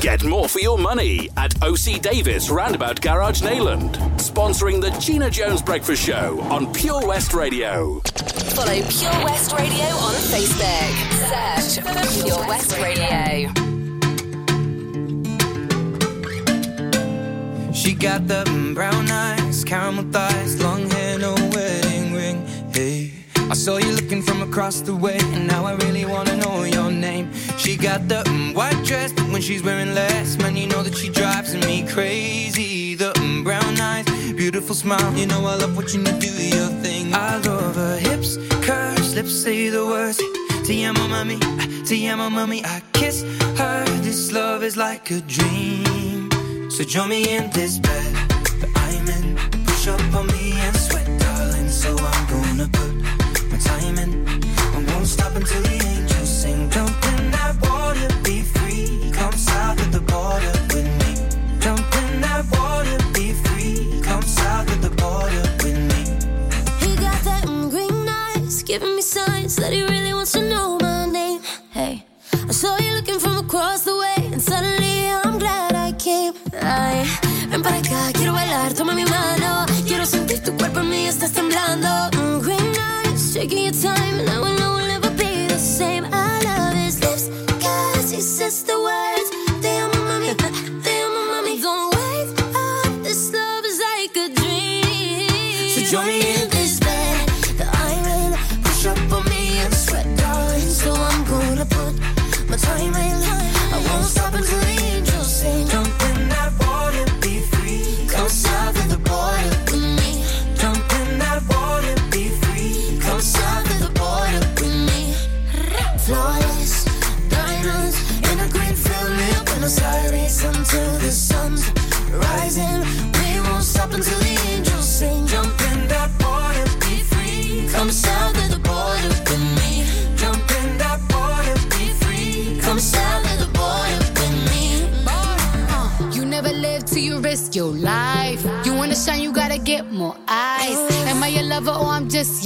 Get 0.00 0.24
more 0.24 0.48
for 0.48 0.60
your 0.60 0.78
money 0.78 1.28
at 1.36 1.62
OC 1.62 2.00
Davis 2.00 2.48
Roundabout 2.48 3.02
Garage 3.02 3.42
Neyland, 3.42 3.96
Sponsoring 4.16 4.80
the 4.80 4.90
Gina 4.98 5.28
Jones 5.30 5.60
Breakfast 5.60 6.02
Show 6.02 6.40
on 6.44 6.72
Pure 6.72 7.06
West 7.06 7.34
Radio. 7.34 8.00
Follow 8.54 8.80
Pure 8.88 9.24
West 9.24 9.52
Radio 9.52 9.84
on 9.84 10.14
Facebook. 10.32 10.94
Search 11.28 11.84
for 11.84 12.24
Pure 12.24 12.48
West 12.48 12.78
Radio. 12.78 13.52
She 17.74 17.92
got 17.94 18.26
the 18.26 18.72
brown 18.74 19.10
eyes, 19.10 19.64
caramel 19.64 20.10
thighs, 20.10 20.62
long 20.62 20.88
hair, 20.88 21.18
no 21.18 21.34
wedding 21.34 22.14
ring. 22.14 22.46
Hey, 22.72 23.12
I 23.50 23.54
saw 23.54 23.78
you 23.78 23.90
looking 23.92 24.22
from 24.22 24.42
across 24.42 24.80
the 24.80 24.94
way, 24.94 25.18
and 25.34 25.48
now 25.48 25.64
I 25.64 25.74
really 25.74 26.04
wanna 26.04 26.36
know 26.36 26.62
your 26.62 26.88
name. 26.88 27.32
She 27.58 27.76
got 27.76 28.06
the 28.06 28.22
mm, 28.26 28.54
white 28.54 28.80
dress, 28.84 29.12
but 29.12 29.26
when 29.32 29.42
she's 29.42 29.60
wearing 29.60 29.92
less, 29.92 30.38
man, 30.38 30.56
you 30.56 30.68
know 30.68 30.84
that 30.84 30.94
she 30.94 31.08
drives 31.08 31.56
me 31.66 31.84
crazy. 31.88 32.94
The 32.94 33.12
mm, 33.14 33.42
brown 33.42 33.80
eyes, 33.80 34.06
beautiful 34.34 34.76
smile, 34.76 35.12
you 35.18 35.26
know 35.26 35.44
I 35.44 35.56
love 35.56 35.76
watching 35.76 36.06
you 36.06 36.12
do 36.12 36.30
your 36.30 36.68
thing. 36.84 37.12
I 37.12 37.38
love 37.38 37.74
her 37.74 37.98
hips, 37.98 38.36
curves, 38.64 39.16
lips 39.16 39.34
say 39.42 39.68
the 39.68 39.84
words. 39.84 40.18
Te 40.64 40.84
amo, 40.84 41.08
mami, 41.08 41.40
te 41.84 42.06
amo, 42.06 42.28
mami. 42.28 42.64
I 42.64 42.80
kiss 42.92 43.22
her. 43.58 43.84
This 44.02 44.30
love 44.30 44.62
is 44.62 44.76
like 44.76 45.10
a 45.10 45.20
dream. 45.22 46.30
So 46.70 46.84
join 46.84 47.08
me 47.08 47.36
in 47.36 47.50
this 47.50 47.80
bed 47.80 48.29
mano. 80.46 80.56
Quiero 80.56 80.74
sentir 80.74 81.00
tu 81.00 81.08
estás 81.08 81.32
temblando. 81.32 81.88
Mm, 82.16 82.40
Green 82.40 82.74
eyes, 83.04 83.32
taking 83.34 83.64
your 83.64 83.72
time. 83.72 84.24
Now 84.24 84.44
I 84.44 84.52
know 84.56 84.76
we'll 84.76 84.86
never 84.86 85.10
be 85.10 85.46
the 85.46 85.58
same. 85.58 86.04
I 86.12 86.40
love 86.44 86.74
his 86.74 87.00
lips, 87.00 87.28
cause 87.60 88.10
he 88.10 88.20
says 88.20 88.64
the 88.64 88.78
words. 88.78 89.30
They 89.60 89.78
are 89.80 89.88
my 89.88 90.00
mommy, 90.00 90.34
they 90.84 91.02
are 91.02 91.10
my. 91.10 91.58
Don't 91.62 91.94
wake 91.94 92.40
up, 92.54 93.02
this 93.02 93.32
love 93.32 93.64
is 93.64 93.80
like 93.80 94.16
a 94.16 94.28
dream. 94.34 95.68
So 95.74 95.80
join 95.90 96.06
me 96.06 96.29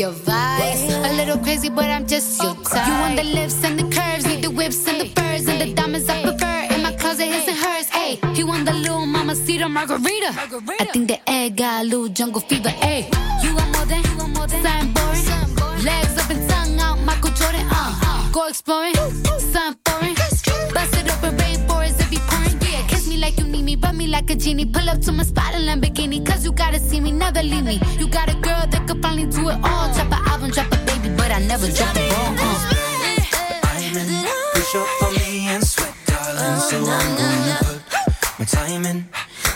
your 0.04 0.12
vice? 0.12 0.84
A 1.08 1.12
little 1.20 1.38
crazy, 1.38 1.70
but 1.70 1.86
I'm 1.86 2.06
just 2.06 2.42
your 2.42 2.54
type. 2.56 2.86
You 2.86 2.94
want 3.02 3.16
the 3.16 3.24
lips 3.24 3.64
and 3.64 3.78
the 3.78 3.86
curves, 3.96 4.26
need 4.26 4.42
the 4.42 4.50
whips 4.50 4.86
and 4.86 5.00
the 5.00 5.08
furs 5.16 5.46
and 5.48 5.58
the 5.62 5.72
diamonds 5.72 6.08
I 6.08 6.22
prefer. 6.22 6.74
In 6.74 6.82
my 6.82 6.92
closet, 7.00 7.28
his 7.34 7.48
and 7.48 7.56
hers. 7.64 7.86
Hey, 7.88 8.12
he 8.36 8.44
want 8.44 8.66
the 8.66 8.74
little 8.74 9.06
mama 9.06 9.34
cedar 9.34 9.68
margarita. 9.68 10.30
I 10.80 10.84
think 10.92 11.08
the 11.08 11.18
egg 11.26 11.56
got 11.56 11.82
a 11.82 11.84
little 11.84 12.08
jungle 12.08 12.42
fever. 12.42 12.68
Hey, 12.68 13.08
you 13.42 13.54
want 13.56 13.70
more 13.74 13.86
than, 13.86 14.02
something 14.62 14.92
boring. 14.92 15.84
Legs 15.88 16.14
up 16.20 16.30
and 16.34 16.42
tongue 16.50 16.78
out, 16.86 16.98
Michael 17.08 17.30
Jordan. 17.38 17.66
Uh, 17.70 18.30
go 18.30 18.46
exploring, 18.48 18.94
something 19.54 19.80
foreign. 19.86 20.14
Bust 20.74 20.96
it 21.00 21.12
open, 21.12 21.23
like 24.14 24.30
a 24.30 24.36
genie. 24.36 24.64
Pull 24.64 24.88
up 24.88 25.00
to 25.00 25.12
my 25.12 25.24
spot 25.24 25.54
in 25.54 25.62
Lamborghini, 25.62 26.24
cause 26.24 26.44
you 26.44 26.52
gotta 26.52 26.78
see 26.78 27.00
me, 27.00 27.10
never 27.10 27.42
leave 27.42 27.64
me. 27.64 27.80
You 27.98 28.06
got 28.06 28.28
a 28.32 28.36
girl 28.46 28.64
that 28.72 28.82
could 28.86 29.02
finally 29.02 29.26
do 29.26 29.48
it 29.48 29.58
all. 29.70 29.86
Drop 29.94 30.12
an 30.16 30.20
album, 30.30 30.50
drop 30.50 30.70
a 30.72 30.78
baby, 30.88 31.08
but 31.18 31.30
I 31.32 31.40
never 31.40 31.66
drop 31.78 31.96
a 31.96 32.04
ball. 32.10 32.30
Uh. 32.38 32.70
Push 34.54 34.74
up 34.76 35.02
on 35.02 35.12
me 35.14 35.48
and 35.52 35.64
sweat, 35.66 35.94
darling. 36.06 36.60
So 36.68 36.76
I'm 36.78 37.10
gonna 37.20 37.58
put 37.60 38.38
my 38.38 38.44
time 38.44 38.86
in. 38.86 38.98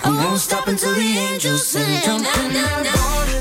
I 0.05 0.11
won't 0.11 0.41
stop 0.41 0.67
until 0.67 0.95
the 0.95 1.09
angels 1.27 1.65
sing. 1.67 2.03
Jump 2.03 2.27
in 2.39 2.53
that 2.55 2.83
water, 2.99 3.41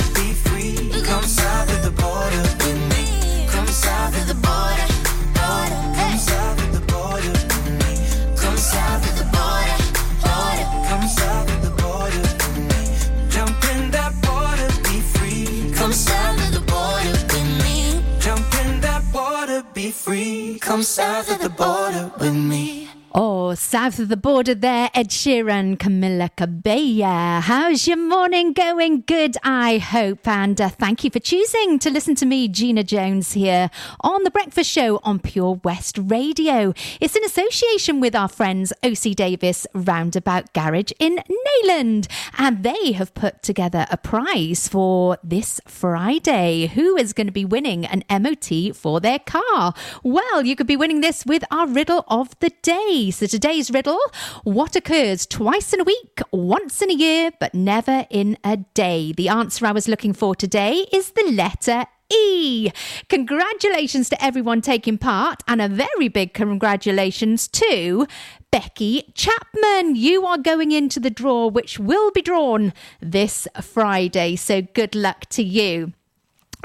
Come 20.77 20.83
south 20.83 21.31
of 21.31 21.39
the 21.41 21.49
border 21.49 22.11
with 22.19 22.35
me. 22.35 22.76
Oh, 23.19 23.55
south 23.55 23.97
of 23.97 24.09
the 24.09 24.15
border 24.15 24.53
there, 24.53 24.91
Ed 24.93 25.09
Sheeran, 25.09 25.77
Camila 25.77 26.29
Cabello. 26.35 27.41
How's 27.41 27.87
your 27.87 27.97
morning 27.97 28.53
going? 28.53 29.05
Good, 29.07 29.37
I 29.43 29.79
hope. 29.79 30.27
And 30.27 30.61
uh, 30.61 30.69
thank 30.69 31.03
you 31.03 31.09
for 31.09 31.17
choosing 31.17 31.79
to 31.79 31.89
listen 31.89 32.13
to 32.13 32.27
me, 32.27 32.47
Gina 32.47 32.83
Jones, 32.83 33.31
here 33.31 33.71
on 34.01 34.23
The 34.23 34.29
Breakfast 34.29 34.69
Show 34.69 34.99
on 35.01 35.17
Pure 35.17 35.61
West 35.63 35.97
Radio. 35.99 36.75
It's 37.01 37.15
in 37.15 37.25
association 37.25 37.99
with 37.99 38.13
our 38.13 38.27
friends 38.27 38.71
OC 38.83 39.15
Davis 39.15 39.65
Roundabout 39.73 40.53
Garage 40.53 40.91
in 40.99 41.17
Neyland. 41.17 42.05
And 42.37 42.61
they 42.61 42.91
have 42.91 43.15
put 43.15 43.41
together 43.41 43.87
a 43.89 43.97
prize 43.97 44.67
for 44.67 45.17
this 45.23 45.59
Friday. 45.67 46.67
Who 46.67 46.95
is 46.95 47.13
going 47.13 47.25
to 47.25 47.33
be 47.33 47.45
winning 47.45 47.83
an 47.83 48.03
MOT 48.11 48.75
for 48.75 48.99
their 48.99 49.17
car? 49.17 49.73
Well, 50.03 50.45
you 50.45 50.55
could 50.55 50.67
be 50.67 50.77
winning 50.77 51.01
this 51.01 51.25
with 51.25 51.43
our 51.49 51.65
riddle 51.65 52.05
of 52.07 52.37
the 52.41 52.51
day. 52.61 53.05
So 53.11 53.25
today's 53.25 53.71
riddle 53.71 53.99
what 54.43 54.75
occurs 54.75 55.25
twice 55.25 55.73
in 55.73 55.81
a 55.81 55.83
week, 55.83 56.19
once 56.31 56.81
in 56.81 56.89
a 56.91 56.93
year, 56.93 57.31
but 57.39 57.53
never 57.53 58.05
in 58.09 58.37
a 58.43 58.57
day? 58.57 59.13
The 59.13 59.29
answer 59.29 59.65
I 59.65 59.71
was 59.71 59.87
looking 59.87 60.13
for 60.13 60.35
today 60.35 60.85
is 60.91 61.11
the 61.11 61.31
letter 61.31 61.85
E. 62.09 62.71
Congratulations 63.09 64.09
to 64.09 64.23
everyone 64.23 64.61
taking 64.61 64.97
part, 64.97 65.43
and 65.47 65.61
a 65.61 65.67
very 65.67 66.07
big 66.07 66.33
congratulations 66.33 67.47
to 67.49 68.07
Becky 68.51 69.11
Chapman. 69.13 69.95
You 69.95 70.25
are 70.25 70.37
going 70.37 70.71
into 70.71 70.99
the 70.99 71.09
draw, 71.09 71.47
which 71.47 71.79
will 71.79 72.11
be 72.11 72.21
drawn 72.21 72.73
this 73.01 73.47
Friday. 73.61 74.35
So 74.37 74.61
good 74.61 74.95
luck 74.95 75.25
to 75.31 75.43
you. 75.43 75.93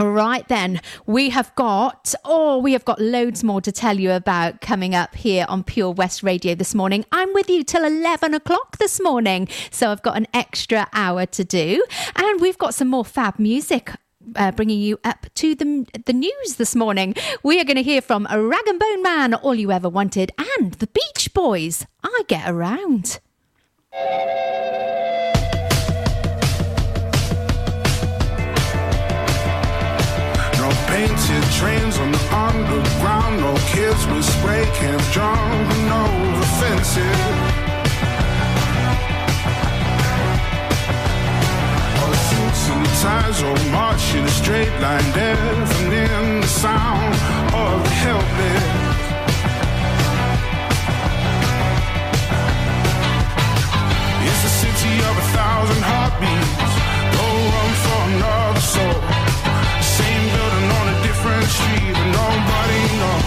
All 0.03 0.11
right, 0.11 0.46
then 0.48 0.80
we 1.07 1.30
have 1.30 1.55
got, 1.55 2.12
oh, 2.24 2.59
we 2.59 2.72
have 2.72 2.84
got 2.84 3.00
loads 3.00 3.44
more 3.44 3.61
to 3.61 3.70
tell 3.70 4.00
you 4.00 4.11
about 4.11 4.61
coming 4.61 4.96
up 4.96 5.14
here 5.14 5.46
on 5.48 5.62
Pure 5.62 5.92
West 5.92 6.24
Radio 6.24 6.57
this 6.57 6.74
morning. 6.74 7.05
I'm 7.12 7.32
with 7.32 7.48
you 7.48 7.62
till 7.62 7.84
11 7.84 8.34
o'clock 8.34 8.78
this 8.78 9.00
morning, 9.00 9.46
so 9.70 9.92
I've 9.92 10.03
got 10.03 10.16
an 10.16 10.26
extra 10.34 10.88
hour 10.92 11.24
to 11.26 11.44
do, 11.44 11.84
and 12.16 12.40
we've 12.40 12.59
got 12.59 12.74
some 12.74 12.88
more 12.88 13.05
fab 13.05 13.38
music. 13.38 13.92
Uh, 14.34 14.50
bringing 14.50 14.80
you 14.80 14.98
up 15.05 15.26
to 15.34 15.55
the, 15.55 15.86
the 16.05 16.12
news 16.12 16.57
this 16.57 16.74
morning. 16.74 17.14
We 17.44 17.61
are 17.61 17.64
going 17.64 17.76
to 17.76 17.82
hear 17.82 18.00
from 18.00 18.26
a 18.26 18.36
Rag'n'Bone 18.36 19.03
Man, 19.03 19.34
All 19.34 19.55
You 19.55 19.70
Ever 19.70 19.88
Wanted, 19.88 20.32
and 20.59 20.72
the 20.74 20.88
Beach 20.88 21.32
Boys. 21.32 21.86
I 22.03 22.22
get 22.26 22.50
around. 22.50 23.20
Painted 30.93 31.43
trains 31.59 31.97
on 31.99 32.12
the 32.12 32.24
underground, 32.47 33.40
no 33.40 33.55
kids 33.72 34.03
with 34.09 34.24
spray 34.36 34.64
cans 34.76 35.07
jumping 35.16 35.88
over 36.05 36.47
fences. 36.61 37.22
All 41.99 42.11
the 42.14 42.20
suits 42.28 42.62
and 42.72 42.82
the 42.84 42.93
ties 43.05 43.38
all 43.43 43.62
march 43.78 44.05
in 44.16 44.22
a 44.32 44.34
straight 44.40 44.74
line, 44.84 45.09
deafening 45.16 46.40
the 46.45 46.53
sound 46.64 47.14
of 47.64 47.76
the 47.86 47.95
helpless. 48.05 48.93
It's 54.28 54.43
a 54.51 54.53
city 54.61 54.95
of 55.09 55.14
a 55.24 55.26
thousand 55.36 55.82
heartbeats. 55.90 56.74
No 57.16 57.26
room 57.51 57.72
for 57.84 58.01
another 58.12 58.61
soul. 58.74 59.32
Different 61.22 61.46
street, 61.46 61.94
but 61.94 62.08
nobody 62.18 62.82
knows. 62.98 63.26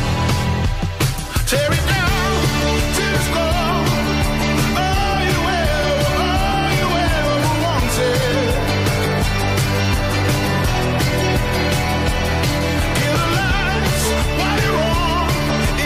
Tear 1.49 1.71
it 1.71 1.85
down 1.87 2.11
its. 2.99 3.27
All 3.35 3.55
oh, 4.75 5.19
you 5.31 5.39
ever, 5.63 5.95
all 6.19 6.43
oh, 6.43 6.79
you 6.79 6.87
ever 7.07 7.37
wanted. 7.63 8.19
The 12.99 13.25
you're. 14.65 15.27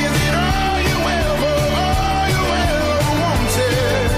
Is 0.01 0.15
it 0.25 0.33
all 0.47 0.77
you 0.89 0.97
ever, 1.19 1.55
all 1.77 2.01
oh, 2.09 2.33
you 2.33 2.43
ever 2.65 3.11
wanted? 3.23 4.09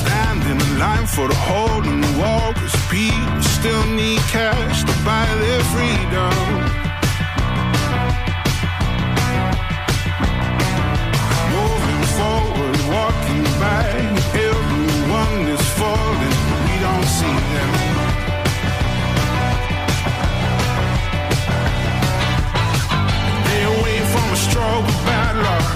Stand 0.00 0.42
in 0.52 0.58
line 0.78 1.06
for 1.06 1.26
the 1.26 1.38
hole 1.46 1.82
in 1.82 1.96
the 2.00 2.12
wall 2.20 2.52
people 2.90 3.42
still 3.42 3.86
need 3.86 4.20
cash 4.30 4.84
to 4.84 4.94
buy 5.04 5.26
their 5.42 5.62
freedom. 5.74 6.34
Moving 11.56 12.04
forward, 12.18 12.78
walking 12.94 13.44
back 13.58 13.96
Everyone 14.34 15.38
is 15.54 15.66
falling, 15.80 16.38
we 16.66 16.74
don't 16.86 17.08
see 17.18 17.38
them. 17.54 17.72
They 23.46 23.62
away 23.74 23.98
from 24.12 24.26
a 24.30 24.40
of 24.70 24.96
bad 25.08 25.34
luck. 25.46 25.68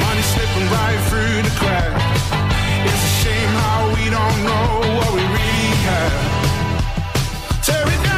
Money 0.00 0.24
slipping 0.32 0.68
right 0.76 1.00
through 1.08 1.42
the 1.42 1.54
cracks. 1.60 2.24
It's 2.88 3.04
a 3.10 3.14
shame 3.22 3.52
how 3.60 3.94
we 3.94 4.04
don't 4.08 4.44
know 4.44 4.86
Tear 7.66 7.82
it 7.82 8.04
down. 8.04 8.15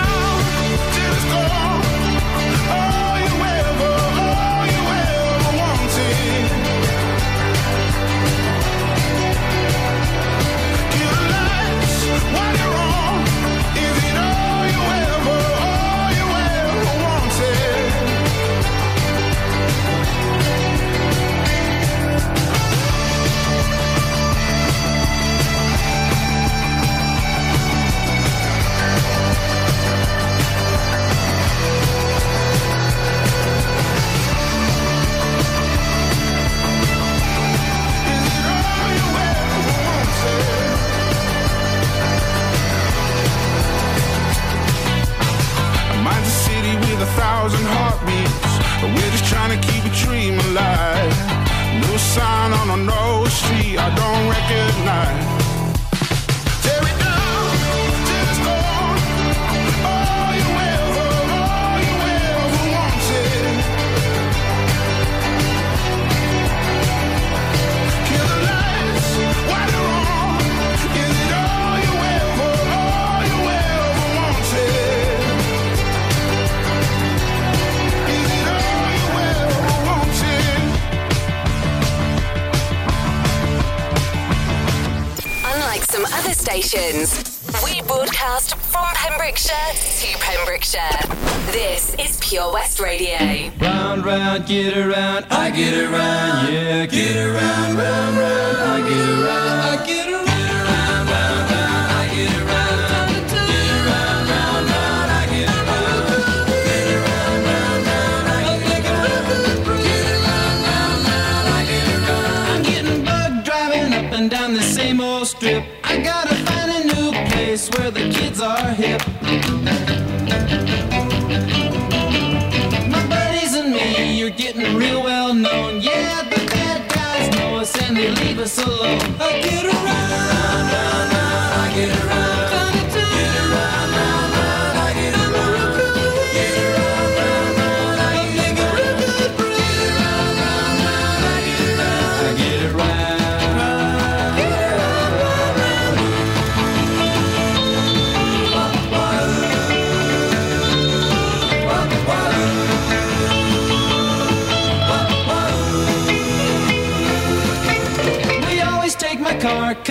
not 94.39 94.47
get 94.47 94.77
around. 94.77 94.88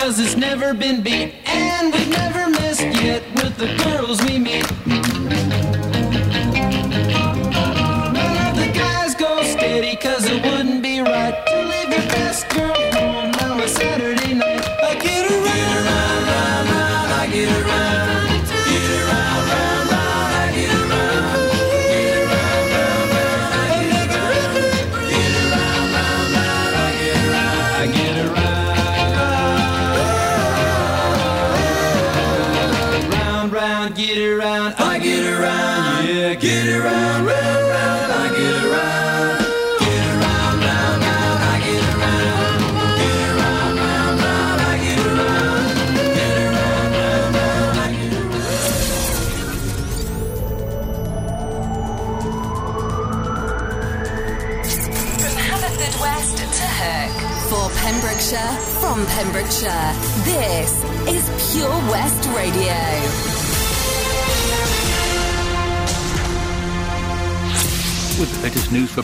cause 0.08 0.20
it's 0.20 0.38
never 0.38 0.74
been 0.74 1.04
beat. 1.04 1.47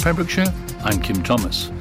Pembrokeshire, 0.04 0.54
I'm 0.84 1.01
Kim 1.01 1.24
Thomas. 1.24 1.72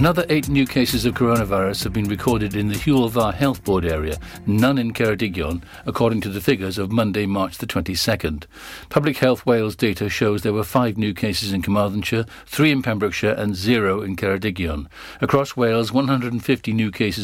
Another 0.00 0.24
eight 0.30 0.48
new 0.48 0.66
cases 0.66 1.04
of 1.04 1.12
coronavirus 1.12 1.84
have 1.84 1.92
been 1.92 2.08
recorded 2.08 2.56
in 2.56 2.68
the 2.68 2.74
Hywel 2.74 3.10
Dda 3.10 3.34
Health 3.34 3.62
Board 3.64 3.84
area, 3.84 4.16
none 4.46 4.78
in 4.78 4.94
Ceredigion, 4.94 5.62
according 5.84 6.22
to 6.22 6.30
the 6.30 6.40
figures 6.40 6.78
of 6.78 6.90
Monday, 6.90 7.26
March 7.26 7.58
the 7.58 7.66
22nd. 7.66 8.46
Public 8.88 9.18
Health 9.18 9.44
Wales 9.44 9.76
data 9.76 10.08
shows 10.08 10.42
there 10.42 10.54
were 10.54 10.64
five 10.64 10.96
new 10.96 11.12
cases 11.12 11.52
in 11.52 11.60
Carmarthenshire, 11.60 12.24
three 12.46 12.72
in 12.72 12.80
Pembrokeshire 12.80 13.34
and 13.34 13.54
zero 13.54 14.00
in 14.00 14.16
Ceredigion. 14.16 14.86
Across 15.20 15.54
Wales, 15.54 15.92
150 15.92 16.72
new 16.72 16.90
cases 16.90 17.18